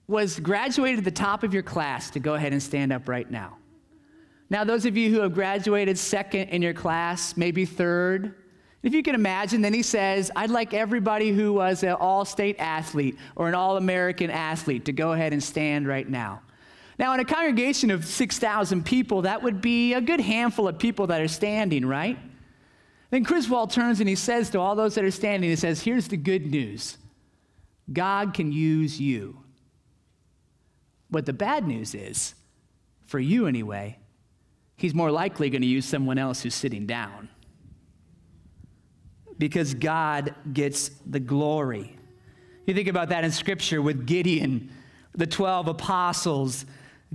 was 0.07 0.39
graduated 0.39 0.97
at 0.97 1.05
the 1.05 1.11
top 1.11 1.43
of 1.43 1.53
your 1.53 1.61
class 1.61 2.09
to 2.09 2.19
go 2.19 2.33
ahead 2.33 2.53
and 2.53 2.63
stand 2.63 2.91
up 2.91 3.07
right 3.07 3.29
now. 3.29 3.57
Now, 4.49 4.63
those 4.63 4.87
of 4.87 4.97
you 4.97 5.13
who 5.13 5.19
have 5.19 5.35
graduated 5.35 5.99
second 5.99 6.49
in 6.49 6.63
your 6.63 6.73
class, 6.73 7.37
maybe 7.37 7.65
third, 7.65 8.33
if 8.81 8.95
you 8.95 9.03
can 9.03 9.13
imagine, 9.13 9.61
then 9.61 9.75
he 9.75 9.83
says, 9.83 10.31
I'd 10.35 10.49
like 10.49 10.73
everybody 10.73 11.29
who 11.29 11.53
was 11.53 11.83
an 11.83 11.91
all 11.91 12.25
state 12.25 12.55
athlete 12.57 13.15
or 13.35 13.47
an 13.47 13.53
all 13.53 13.77
American 13.77 14.31
athlete 14.31 14.85
to 14.85 14.91
go 14.91 15.11
ahead 15.11 15.33
and 15.33 15.43
stand 15.43 15.87
right 15.87 16.09
now. 16.09 16.41
Now, 16.97 17.13
in 17.13 17.19
a 17.19 17.25
congregation 17.25 17.91
of 17.91 18.05
6,000 18.05 18.85
people, 18.85 19.23
that 19.23 19.43
would 19.43 19.61
be 19.61 19.93
a 19.93 20.01
good 20.01 20.21
handful 20.21 20.67
of 20.67 20.79
people 20.79 21.07
that 21.07 21.21
are 21.21 21.27
standing, 21.27 21.85
right? 21.85 22.17
Then 23.09 23.23
Criswell 23.23 23.67
turns 23.67 23.99
and 23.99 24.07
he 24.07 24.15
says 24.15 24.49
to 24.51 24.59
all 24.59 24.75
those 24.75 24.95
that 24.95 25.03
are 25.03 25.11
standing, 25.11 25.49
he 25.49 25.55
says, 25.55 25.81
Here's 25.81 26.07
the 26.07 26.17
good 26.17 26.47
news 26.47 26.97
God 27.91 28.33
can 28.33 28.51
use 28.51 28.99
you. 28.99 29.41
But 31.11 31.25
the 31.25 31.33
bad 31.33 31.67
news 31.67 31.93
is, 31.93 32.33
for 33.05 33.19
you 33.19 33.45
anyway, 33.47 33.99
he's 34.75 34.93
more 34.93 35.11
likely 35.11 35.49
going 35.49 35.61
to 35.61 35.67
use 35.67 35.85
someone 35.85 36.17
else 36.17 36.41
who's 36.41 36.55
sitting 36.55 36.85
down. 36.85 37.29
Because 39.37 39.73
God 39.73 40.33
gets 40.53 40.89
the 41.05 41.19
glory. 41.19 41.95
You 42.65 42.73
think 42.73 42.87
about 42.87 43.09
that 43.09 43.23
in 43.23 43.31
Scripture 43.31 43.81
with 43.81 44.07
Gideon, 44.07 44.71
the 45.13 45.27
12 45.27 45.67
apostles, 45.67 46.65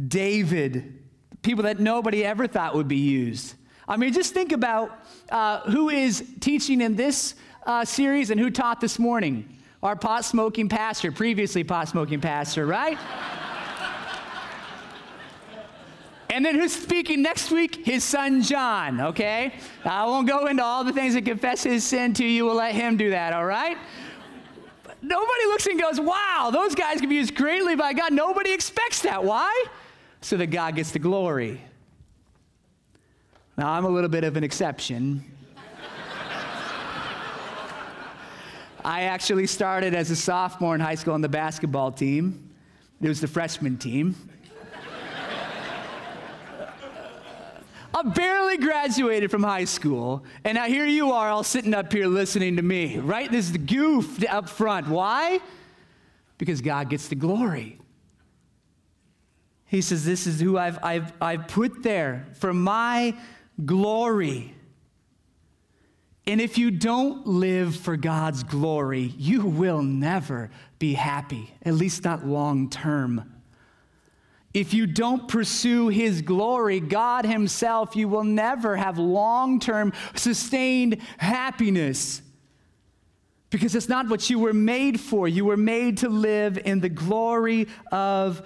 David, 0.09 1.03
people 1.43 1.65
that 1.65 1.81
nobody 1.81 2.25
ever 2.25 2.47
thought 2.47 2.75
would 2.75 2.89
be 2.89 2.97
used. 2.97 3.55
I 3.89 3.97
mean, 3.97 4.13
just 4.13 4.35
think 4.35 4.53
about 4.53 5.05
uh, 5.31 5.61
who 5.63 5.89
is 5.89 6.25
teaching 6.41 6.81
in 6.81 6.95
this 6.95 7.35
uh, 7.67 7.85
series 7.85 8.31
and 8.31 8.41
who 8.41 8.51
taught 8.51 8.81
this 8.81 8.99
morning. 8.99 9.57
Our 9.83 9.97
pot 9.97 10.25
smoking 10.25 10.69
pastor, 10.69 11.11
previously 11.11 11.65
pot 11.65 11.89
smoking 11.89 12.21
pastor, 12.21 12.67
right? 12.67 12.99
And 16.33 16.47
then 16.47 16.55
who's 16.55 16.73
speaking 16.73 17.23
next 17.23 17.51
week? 17.51 17.85
His 17.85 18.05
son 18.05 18.41
John, 18.41 19.01
okay? 19.01 19.53
I 19.85 20.07
won't 20.07 20.29
go 20.29 20.47
into 20.47 20.63
all 20.63 20.85
the 20.85 20.93
things 20.93 21.15
that 21.15 21.25
confess 21.25 21.65
his 21.65 21.85
sin 21.85 22.15
to 22.15 22.25
you. 22.25 22.47
We'll 22.47 22.55
let 22.55 22.73
him 22.73 22.97
do 22.97 23.11
that, 23.11 23.33
all 23.33 23.45
right? 23.45 23.77
But 24.85 25.03
nobody 25.03 25.45
looks 25.47 25.67
and 25.67 25.81
goes, 25.81 26.01
wow, 26.01 26.51
those 26.53 26.77
guys 26.77 27.01
can 27.01 27.09
be 27.09 27.17
used 27.17 27.35
greatly 27.35 27.75
by 27.75 27.93
God. 27.95 28.13
Nobody 28.13 28.53
expects 28.53 29.03
that. 29.03 29.25
Why? 29.25 29.65
So 30.23 30.37
that 30.37 30.49
God 30.49 30.77
gets 30.77 30.91
the 30.91 30.99
glory. 30.99 31.61
Now, 33.57 33.73
I'm 33.73 33.85
a 33.85 33.89
little 33.89 34.09
bit 34.09 34.25
of 34.25 34.37
an 34.37 34.45
exception. 34.45 35.25
I 38.85 39.03
actually 39.03 39.47
started 39.47 39.95
as 39.95 40.11
a 40.11 40.17
sophomore 40.17 40.75
in 40.75 40.81
high 40.81 40.95
school 40.95 41.15
on 41.15 41.21
the 41.21 41.29
basketball 41.29 41.93
team. 41.93 42.51
It 43.03 43.09
was 43.09 43.21
the 43.21 43.29
freshman 43.29 43.77
team. 43.77 44.15
I 47.95 48.03
barely 48.03 48.59
graduated 48.59 49.31
from 49.31 49.43
high 49.43 49.65
school, 49.65 50.25
and 50.45 50.57
now 50.57 50.65
here 50.65 50.87
you 50.87 51.13
are 51.13 51.29
all 51.29 51.45
sitting 51.45 51.75
up 51.75 51.93
here 51.93 52.07
listening 52.07 52.57
to 52.57 52.63
me, 52.63 52.99
right? 52.99 53.31
This 53.31 53.47
is 53.47 53.53
the 53.53 53.59
goof 53.59 54.23
up 54.29 54.49
front. 54.49 54.89
Why? 54.89 55.41
Because 56.39 56.61
God 56.61 56.89
gets 56.89 57.09
the 57.09 57.15
glory. 57.15 57.79
He 59.71 59.83
says, 59.83 60.05
This 60.05 60.27
is 60.27 60.41
who 60.41 60.59
I've, 60.59 60.83
I've, 60.83 61.13
I've 61.21 61.47
put 61.47 61.85
there 61.85 62.27
for 62.33 62.53
my 62.53 63.15
glory. 63.65 64.53
And 66.27 66.41
if 66.41 66.59
you 66.59 66.73
don't 66.73 67.25
live 67.25 67.77
for 67.77 67.97
God's 67.97 68.43
glory, 68.43 69.15
you 69.17 69.47
will 69.47 69.83
never 69.83 70.51
be 70.81 70.95
happy, 70.95 71.55
at 71.63 71.75
least 71.75 72.03
not 72.03 72.27
long 72.27 72.69
term. 72.69 73.33
If 74.53 74.75
you 74.75 74.89
don't 74.89 75.29
pursue 75.29 75.87
His 75.87 76.21
glory, 76.21 76.81
God 76.81 77.25
Himself, 77.25 77.95
you 77.95 78.09
will 78.09 78.25
never 78.25 78.77
have 78.77 78.99
long 78.99 79.61
term, 79.61 79.93
sustained 80.17 81.01
happiness. 81.19 82.23
Because 83.51 83.77
it's 83.77 83.89
not 83.89 84.09
what 84.09 84.29
you 84.31 84.41
were 84.41 84.53
made 84.53 84.99
for. 84.99 85.29
You 85.29 85.45
were 85.45 85.57
made 85.57 85.99
to 85.99 86.09
live 86.09 86.59
in 86.59 86.81
the 86.81 86.89
glory 86.89 87.69
of 87.93 88.45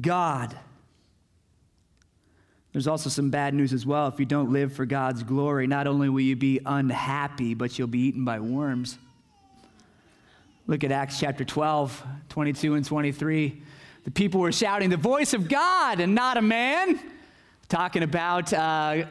God. 0.00 0.56
There's 2.72 2.88
also 2.88 3.08
some 3.08 3.30
bad 3.30 3.54
news 3.54 3.72
as 3.72 3.86
well. 3.86 4.08
If 4.08 4.18
you 4.18 4.26
don't 4.26 4.52
live 4.52 4.72
for 4.72 4.84
God's 4.84 5.22
glory, 5.22 5.68
not 5.68 5.86
only 5.86 6.08
will 6.08 6.20
you 6.20 6.34
be 6.34 6.60
unhappy, 6.66 7.54
but 7.54 7.78
you'll 7.78 7.86
be 7.86 8.00
eaten 8.00 8.24
by 8.24 8.40
worms. 8.40 8.98
Look 10.66 10.82
at 10.82 10.90
Acts 10.90 11.20
chapter 11.20 11.44
12, 11.44 12.04
22 12.30 12.74
and 12.74 12.84
23. 12.84 13.62
The 14.04 14.10
people 14.10 14.40
were 14.40 14.50
shouting, 14.50 14.90
The 14.90 14.96
voice 14.96 15.34
of 15.34 15.48
God 15.48 16.00
and 16.00 16.14
not 16.14 16.36
a 16.36 16.42
man. 16.42 16.98
Talking 17.68 18.02
about 18.02 18.52
uh, 18.52 19.04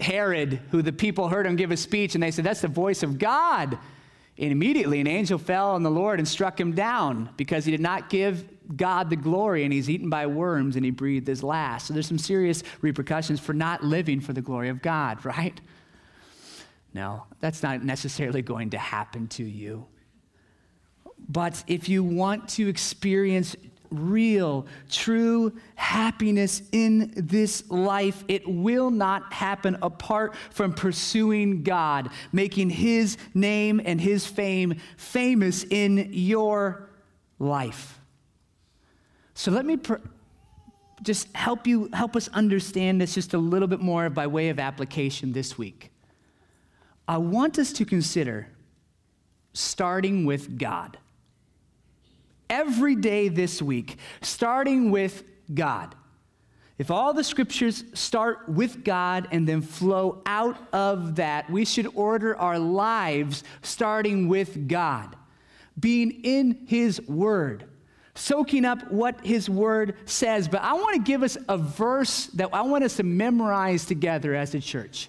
Herod, 0.00 0.60
who 0.70 0.82
the 0.82 0.92
people 0.92 1.28
heard 1.28 1.46
him 1.46 1.56
give 1.56 1.70
a 1.70 1.76
speech, 1.76 2.14
and 2.14 2.22
they 2.22 2.30
said, 2.30 2.44
That's 2.44 2.60
the 2.60 2.68
voice 2.68 3.02
of 3.02 3.18
God. 3.18 3.78
And 4.38 4.52
immediately 4.52 5.00
an 5.00 5.08
angel 5.08 5.38
fell 5.38 5.70
on 5.70 5.82
the 5.82 5.90
Lord 5.90 6.20
and 6.20 6.28
struck 6.28 6.60
him 6.60 6.72
down 6.72 7.30
because 7.36 7.64
he 7.64 7.72
did 7.72 7.80
not 7.80 8.08
give 8.08 8.48
God 8.76 9.10
the 9.10 9.16
glory, 9.16 9.64
and 9.64 9.72
he's 9.72 9.88
eaten 9.88 10.10
by 10.10 10.26
worms 10.26 10.76
and 10.76 10.84
he 10.84 10.90
breathed 10.90 11.26
his 11.26 11.42
last. 11.42 11.86
So 11.86 11.94
there's 11.94 12.06
some 12.06 12.18
serious 12.18 12.62
repercussions 12.80 13.40
for 13.40 13.52
not 13.52 13.82
living 13.82 14.20
for 14.20 14.32
the 14.32 14.42
glory 14.42 14.68
of 14.68 14.82
God, 14.82 15.24
right? 15.24 15.60
No, 16.94 17.24
that's 17.40 17.62
not 17.62 17.84
necessarily 17.84 18.42
going 18.42 18.70
to 18.70 18.78
happen 18.78 19.28
to 19.28 19.44
you. 19.44 19.86
But 21.28 21.62
if 21.66 21.88
you 21.88 22.04
want 22.04 22.48
to 22.50 22.68
experience 22.68 23.56
real, 23.90 24.66
true 24.90 25.52
happiness 25.74 26.62
in 26.72 27.12
this 27.16 27.70
life. 27.70 28.24
It 28.28 28.46
will 28.46 28.90
not 28.90 29.32
happen 29.32 29.78
apart 29.82 30.34
from 30.50 30.72
pursuing 30.72 31.62
God, 31.62 32.10
making 32.32 32.70
His 32.70 33.16
name 33.34 33.80
and 33.84 34.00
His 34.00 34.26
fame 34.26 34.76
famous 34.96 35.64
in 35.64 36.10
your 36.12 36.88
life. 37.38 37.97
So 39.38 39.52
let 39.52 39.64
me 39.64 39.76
pr- 39.76 39.98
just 41.00 41.32
help 41.32 41.64
you, 41.64 41.88
help 41.92 42.16
us 42.16 42.26
understand 42.32 43.00
this 43.00 43.14
just 43.14 43.34
a 43.34 43.38
little 43.38 43.68
bit 43.68 43.78
more 43.78 44.10
by 44.10 44.26
way 44.26 44.48
of 44.48 44.58
application 44.58 45.32
this 45.32 45.56
week. 45.56 45.92
I 47.06 47.18
want 47.18 47.56
us 47.56 47.72
to 47.74 47.84
consider 47.84 48.48
starting 49.52 50.26
with 50.26 50.58
God 50.58 50.98
every 52.50 52.96
day 52.96 53.28
this 53.28 53.62
week, 53.62 53.98
starting 54.22 54.90
with 54.90 55.22
God. 55.54 55.94
If 56.76 56.90
all 56.90 57.14
the 57.14 57.22
scriptures 57.22 57.84
start 57.94 58.48
with 58.48 58.82
God 58.82 59.28
and 59.30 59.46
then 59.46 59.62
flow 59.62 60.20
out 60.26 60.58
of 60.72 61.14
that, 61.14 61.48
we 61.48 61.64
should 61.64 61.86
order 61.94 62.36
our 62.36 62.58
lives 62.58 63.44
starting 63.62 64.26
with 64.26 64.66
God, 64.66 65.14
being 65.78 66.24
in 66.24 66.66
His 66.66 67.00
Word, 67.02 67.68
soaking 68.18 68.64
up 68.64 68.90
what 68.90 69.24
His 69.24 69.48
Word 69.48 69.96
says. 70.06 70.48
But 70.48 70.62
I 70.62 70.74
want 70.74 70.96
to 70.96 71.02
give 71.02 71.22
us 71.22 71.36
a 71.48 71.56
verse 71.56 72.26
that 72.28 72.50
I 72.52 72.62
want 72.62 72.84
us 72.84 72.96
to 72.96 73.02
memorize 73.02 73.84
together 73.84 74.34
as 74.34 74.54
a 74.54 74.60
church. 74.60 75.08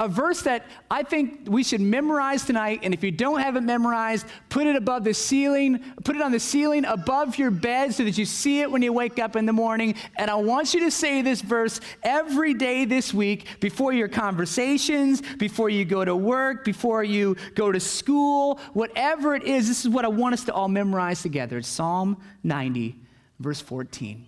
A 0.00 0.08
verse 0.08 0.42
that 0.42 0.66
I 0.90 1.04
think 1.04 1.42
we 1.46 1.62
should 1.62 1.80
memorize 1.80 2.44
tonight. 2.44 2.80
And 2.82 2.92
if 2.92 3.04
you 3.04 3.12
don't 3.12 3.40
have 3.40 3.54
it 3.54 3.60
memorized, 3.60 4.26
put 4.48 4.66
it 4.66 4.74
above 4.74 5.04
the 5.04 5.14
ceiling, 5.14 5.84
put 6.02 6.16
it 6.16 6.22
on 6.22 6.32
the 6.32 6.40
ceiling 6.40 6.84
above 6.84 7.38
your 7.38 7.52
bed 7.52 7.94
so 7.94 8.02
that 8.02 8.18
you 8.18 8.24
see 8.24 8.60
it 8.60 8.70
when 8.70 8.82
you 8.82 8.92
wake 8.92 9.20
up 9.20 9.36
in 9.36 9.46
the 9.46 9.52
morning. 9.52 9.94
And 10.16 10.30
I 10.30 10.34
want 10.34 10.74
you 10.74 10.80
to 10.80 10.90
say 10.90 11.22
this 11.22 11.40
verse 11.40 11.80
every 12.02 12.54
day 12.54 12.84
this 12.86 13.14
week 13.14 13.60
before 13.60 13.92
your 13.92 14.08
conversations, 14.08 15.22
before 15.38 15.70
you 15.70 15.84
go 15.84 16.04
to 16.04 16.16
work, 16.16 16.64
before 16.64 17.04
you 17.04 17.36
go 17.54 17.70
to 17.70 17.78
school, 17.78 18.58
whatever 18.72 19.36
it 19.36 19.44
is. 19.44 19.68
This 19.68 19.84
is 19.84 19.88
what 19.88 20.04
I 20.04 20.08
want 20.08 20.32
us 20.32 20.44
to 20.44 20.52
all 20.52 20.68
memorize 20.68 21.22
together. 21.22 21.58
It's 21.58 21.68
Psalm 21.68 22.20
90, 22.42 22.98
verse 23.38 23.60
14. 23.60 24.26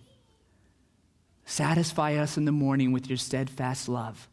Satisfy 1.44 2.14
us 2.14 2.36
in 2.36 2.44
the 2.44 2.52
morning 2.52 2.92
with 2.92 3.08
your 3.08 3.18
steadfast 3.18 3.88
love 3.88 4.28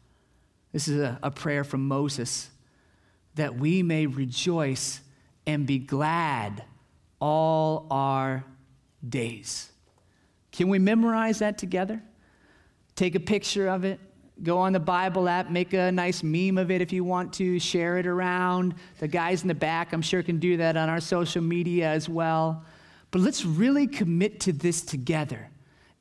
this 0.74 0.88
is 0.88 1.00
a, 1.00 1.16
a 1.22 1.30
prayer 1.30 1.62
from 1.62 1.86
Moses 1.86 2.50
that 3.36 3.56
we 3.56 3.84
may 3.84 4.06
rejoice 4.06 5.00
and 5.46 5.68
be 5.68 5.78
glad 5.78 6.64
all 7.20 7.86
our 7.92 8.44
days. 9.08 9.70
Can 10.50 10.68
we 10.68 10.80
memorize 10.80 11.38
that 11.38 11.58
together? 11.58 12.02
Take 12.96 13.14
a 13.14 13.20
picture 13.20 13.68
of 13.68 13.84
it. 13.84 14.00
Go 14.42 14.58
on 14.58 14.72
the 14.72 14.80
Bible 14.80 15.28
app, 15.28 15.48
make 15.48 15.74
a 15.74 15.92
nice 15.92 16.24
meme 16.24 16.58
of 16.58 16.72
it 16.72 16.80
if 16.80 16.92
you 16.92 17.04
want 17.04 17.32
to, 17.34 17.60
share 17.60 17.98
it 17.98 18.06
around. 18.08 18.74
The 18.98 19.06
guys 19.06 19.42
in 19.42 19.48
the 19.48 19.54
back, 19.54 19.92
I'm 19.92 20.02
sure, 20.02 20.24
can 20.24 20.40
do 20.40 20.56
that 20.56 20.76
on 20.76 20.88
our 20.88 21.00
social 21.00 21.40
media 21.40 21.88
as 21.88 22.08
well. 22.08 22.64
But 23.12 23.20
let's 23.20 23.44
really 23.44 23.86
commit 23.86 24.40
to 24.40 24.52
this 24.52 24.82
together. 24.82 25.50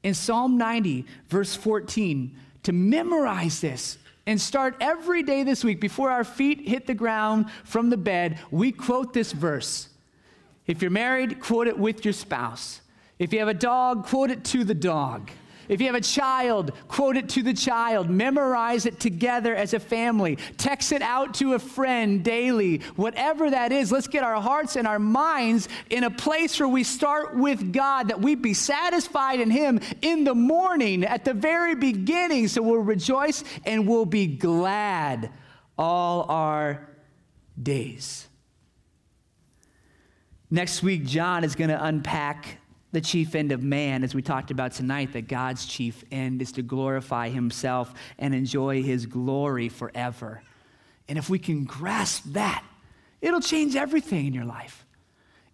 In 0.01 0.15
Psalm 0.15 0.57
90, 0.57 1.05
verse 1.29 1.55
14, 1.55 2.35
to 2.63 2.71
memorize 2.71 3.61
this 3.61 3.99
and 4.25 4.39
start 4.39 4.75
every 4.79 5.23
day 5.23 5.43
this 5.43 5.63
week 5.63 5.81
before 5.81 6.11
our 6.11 6.23
feet 6.23 6.67
hit 6.67 6.87
the 6.87 6.93
ground 6.93 7.49
from 7.63 7.89
the 7.89 7.97
bed, 7.97 8.39
we 8.51 8.71
quote 8.71 9.13
this 9.13 9.31
verse. 9.31 9.89
If 10.65 10.81
you're 10.81 10.91
married, 10.91 11.39
quote 11.39 11.67
it 11.67 11.77
with 11.77 12.05
your 12.05 12.13
spouse. 12.13 12.81
If 13.19 13.33
you 13.33 13.39
have 13.39 13.47
a 13.47 13.53
dog, 13.53 14.05
quote 14.05 14.31
it 14.31 14.43
to 14.45 14.63
the 14.63 14.73
dog. 14.73 15.29
If 15.67 15.79
you 15.79 15.87
have 15.87 15.95
a 15.95 16.01
child, 16.01 16.71
quote 16.87 17.17
it 17.17 17.29
to 17.29 17.43
the 17.43 17.53
child. 17.53 18.09
Memorize 18.09 18.85
it 18.85 18.99
together 18.99 19.55
as 19.55 19.73
a 19.73 19.79
family. 19.79 20.37
Text 20.57 20.91
it 20.91 21.01
out 21.01 21.33
to 21.35 21.53
a 21.53 21.59
friend 21.59 22.23
daily. 22.23 22.79
Whatever 22.95 23.49
that 23.49 23.71
is, 23.71 23.91
let's 23.91 24.07
get 24.07 24.23
our 24.23 24.41
hearts 24.41 24.75
and 24.75 24.87
our 24.87 24.99
minds 24.99 25.69
in 25.89 26.03
a 26.03 26.11
place 26.11 26.59
where 26.59 26.67
we 26.67 26.83
start 26.83 27.35
with 27.35 27.71
God, 27.73 28.09
that 28.09 28.21
we 28.21 28.35
be 28.35 28.53
satisfied 28.53 29.39
in 29.39 29.49
Him 29.49 29.79
in 30.01 30.23
the 30.23 30.35
morning, 30.35 31.03
at 31.03 31.25
the 31.25 31.33
very 31.33 31.75
beginning, 31.75 32.47
so 32.47 32.61
we'll 32.61 32.79
rejoice 32.79 33.43
and 33.65 33.87
we'll 33.87 34.05
be 34.05 34.27
glad 34.27 35.31
all 35.77 36.23
our 36.29 36.89
days. 37.61 38.27
Next 40.49 40.83
week, 40.83 41.05
John 41.05 41.43
is 41.43 41.55
going 41.55 41.71
to 41.71 41.83
unpack 41.83 42.59
the 42.93 43.01
chief 43.01 43.35
end 43.35 43.51
of 43.51 43.61
man, 43.61 44.03
as 44.03 44.15
we 44.15 44.21
talked 44.21 44.51
about 44.51 44.71
tonight, 44.71 45.11
that 45.13 45.27
God's 45.27 45.65
chief 45.65 46.03
end 46.11 46.41
is 46.41 46.51
to 46.53 46.61
glorify 46.61 47.27
himself 47.27 47.93
and 48.19 48.33
enjoy 48.33 48.81
his 48.81 49.05
glory 49.07 49.67
forever. 49.67 50.41
And 51.09 51.17
if 51.17 51.29
we 51.29 51.39
can 51.39 51.65
grasp 51.65 52.23
that, 52.27 52.63
it'll 53.19 53.41
change 53.41 53.75
everything 53.75 54.27
in 54.27 54.33
your 54.33 54.45
life. 54.45 54.85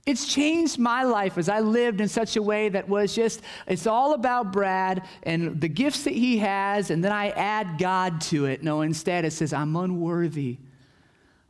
It's 0.05 0.31
changed 0.31 0.77
my 0.77 1.03
life 1.03 1.37
as 1.37 1.49
I 1.49 1.61
lived 1.61 2.01
in 2.01 2.09
such 2.09 2.35
a 2.35 2.41
way 2.41 2.67
that 2.69 2.89
was 2.89 3.15
just, 3.15 3.41
it's 3.67 3.87
all 3.87 4.13
about 4.13 4.51
Brad 4.51 5.03
and 5.23 5.61
the 5.61 5.67
gifts 5.69 6.03
that 6.03 6.13
he 6.13 6.39
has, 6.39 6.89
and 6.89 7.03
then 7.03 7.11
I 7.11 7.29
add 7.29 7.77
God 7.79 8.19
to 8.21 8.45
it. 8.45 8.63
No, 8.63 8.81
instead 8.81 9.23
it 9.23 9.31
says, 9.31 9.53
I'm 9.53 9.75
unworthy 9.75 10.57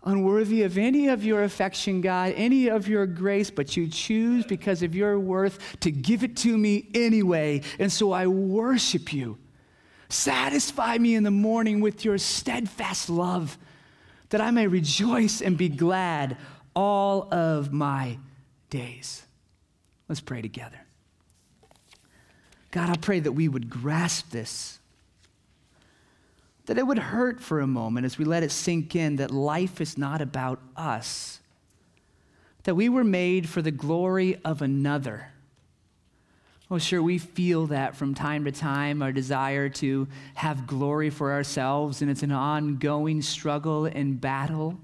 unworthy 0.04 0.64
of 0.64 0.78
any 0.78 1.10
of 1.10 1.24
your 1.24 1.44
affection, 1.44 2.02
God, 2.02 2.34
any 2.36 2.70
of 2.70 2.88
your 2.88 3.06
grace, 3.06 3.52
but 3.52 3.76
you 3.76 3.88
choose 3.88 4.46
because 4.46 4.82
of 4.82 4.96
your 4.96 5.20
worth 5.20 5.80
to 5.82 5.92
give 5.92 6.24
it 6.24 6.38
to 6.38 6.58
me 6.58 6.90
anyway. 6.94 7.62
And 7.78 7.92
so 7.92 8.12
I 8.12 8.28
worship 8.28 9.12
you. 9.12 9.38
Satisfy 10.10 10.98
me 10.98 11.16
in 11.16 11.24
the 11.24 11.32
morning 11.32 11.82
with 11.82 12.04
your 12.04 12.18
steadfast 12.18 13.10
love, 13.10 13.58
that 14.30 14.42
I 14.42 14.52
may 14.52 14.68
rejoice 14.68 15.42
and 15.42 15.58
be 15.58 15.70
glad 15.70 16.38
all 16.76 17.32
of 17.34 17.72
my 17.72 18.18
days. 18.70 19.24
Let's 20.08 20.22
pray 20.22 20.42
together. 20.42 20.80
God, 22.72 22.90
I 22.90 22.96
pray 22.96 23.20
that 23.20 23.32
we 23.34 23.48
would 23.48 23.70
grasp 23.70 24.32
this 24.32 24.79
that 26.70 26.78
it 26.78 26.86
would 26.86 27.00
hurt 27.00 27.42
for 27.42 27.62
a 27.62 27.66
moment 27.66 28.06
as 28.06 28.20
we 28.20 28.26
let 28.26 28.44
it 28.44 28.52
sink 28.52 28.96
in 28.96 29.16
that 29.16 29.32
life 29.32 29.82
is 29.82 29.98
not 29.98 30.22
about 30.22 30.62
us, 30.78 31.40
that 32.62 32.76
we 32.76 32.88
were 32.88 33.04
made 33.04 33.50
for 33.50 33.64
the 33.64 33.72
glory 33.72 34.40
of 34.46 34.62
another. 34.62 35.32
Oh, 36.70 36.78
sure, 36.78 37.02
we 37.02 37.18
feel 37.18 37.66
that 37.66 37.96
from 37.96 38.14
time 38.14 38.46
to 38.46 38.52
time, 38.52 39.02
our 39.02 39.12
desire 39.12 39.68
to 39.70 40.08
have 40.36 40.68
glory 40.68 41.10
for 41.10 41.32
ourselves, 41.32 42.04
and 42.04 42.12
it's 42.12 42.22
an 42.22 42.32
ongoing 42.32 43.24
struggle 43.24 43.86
and 43.86 44.22
battle. 44.22 44.78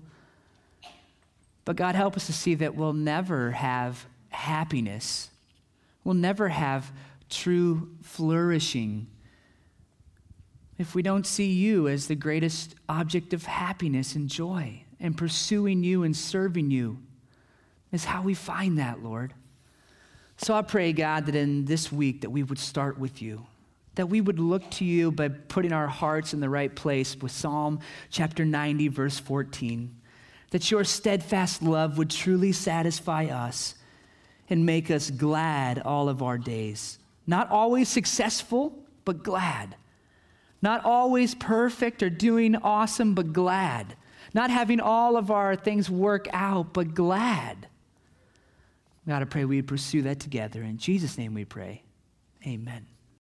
But 1.66 1.76
God, 1.76 1.94
help 1.94 2.18
us 2.18 2.26
to 2.26 2.34
see 2.34 2.56
that 2.56 2.74
we'll 2.74 2.94
never 2.94 3.52
have 3.52 4.08
happiness. 4.30 5.30
We'll 6.04 6.16
never 6.16 6.48
have 6.50 6.92
true 7.30 7.92
flourishing 8.02 9.06
if 10.78 10.96
we 10.96 11.02
don't 11.02 11.26
see 11.26 11.52
you 11.52 11.88
as 11.88 12.08
the 12.08 12.16
greatest 12.16 12.76
object 12.90 13.34
of 13.34 13.46
happiness 13.46 14.16
and 14.16 14.30
joy, 14.30 14.86
and 15.00 15.18
pursuing 15.18 15.84
you 15.84 16.04
and 16.04 16.16
serving 16.16 16.72
you 16.72 16.98
is 17.92 18.06
how 18.06 18.22
we 18.22 18.34
find 18.34 18.78
that, 18.78 19.04
Lord. 19.04 19.34
So 20.38 20.54
I 20.54 20.62
pray, 20.62 20.94
God, 20.94 21.28
that 21.28 21.36
in 21.36 21.66
this 21.66 21.92
week 21.92 22.22
that 22.22 22.30
we 22.30 22.44
would 22.44 22.60
start 22.60 22.98
with 22.98 23.22
you, 23.22 23.46
that 23.96 24.10
we 24.10 24.20
would 24.20 24.40
look 24.40 24.70
to 24.72 24.86
you 24.86 25.12
by 25.12 25.30
putting 25.30 25.72
our 25.72 25.88
hearts 25.88 26.34
in 26.34 26.40
the 26.40 26.50
right 26.50 26.74
place 26.74 27.16
with 27.16 27.32
Psalm 27.32 27.80
chapter 28.10 28.44
90, 28.44 28.90
verse 28.90 29.20
14, 29.20 29.96
that 30.52 30.72
your 30.72 30.84
steadfast 30.84 31.62
love 31.62 31.98
would 31.98 32.10
truly 32.10 32.52
satisfy 32.52 33.26
us 33.26 33.76
and 34.50 34.66
make 34.66 34.92
us 34.92 35.10
glad 35.10 35.80
all 35.80 36.10
of 36.10 36.22
our 36.22 36.38
days. 36.38 37.00
Not 37.26 37.50
always 37.50 37.90
successful, 37.90 38.78
but 39.06 39.24
glad 39.24 39.76
not 40.62 40.84
always 40.84 41.36
perfect 41.36 42.02
or 42.02 42.10
doing 42.10 42.56
awesome, 42.56 43.14
but 43.14 43.34
glad. 43.34 43.96
Not 44.34 44.50
having 44.50 44.80
all 44.80 45.18
of 45.18 45.32
our 45.32 45.56
things 45.56 45.90
work 45.90 46.28
out, 46.34 46.74
but 46.74 46.94
glad. 46.94 47.68
God, 49.08 49.22
I 49.22 49.26
pray 49.26 49.46
we'd 49.46 49.68
pursue 49.68 50.02
that 50.04 50.20
together. 50.20 50.64
In 50.64 50.78
Jesus' 50.78 51.18
name 51.18 51.34
we 51.34 51.46
pray. 51.46 51.84
Amen. 52.46 52.88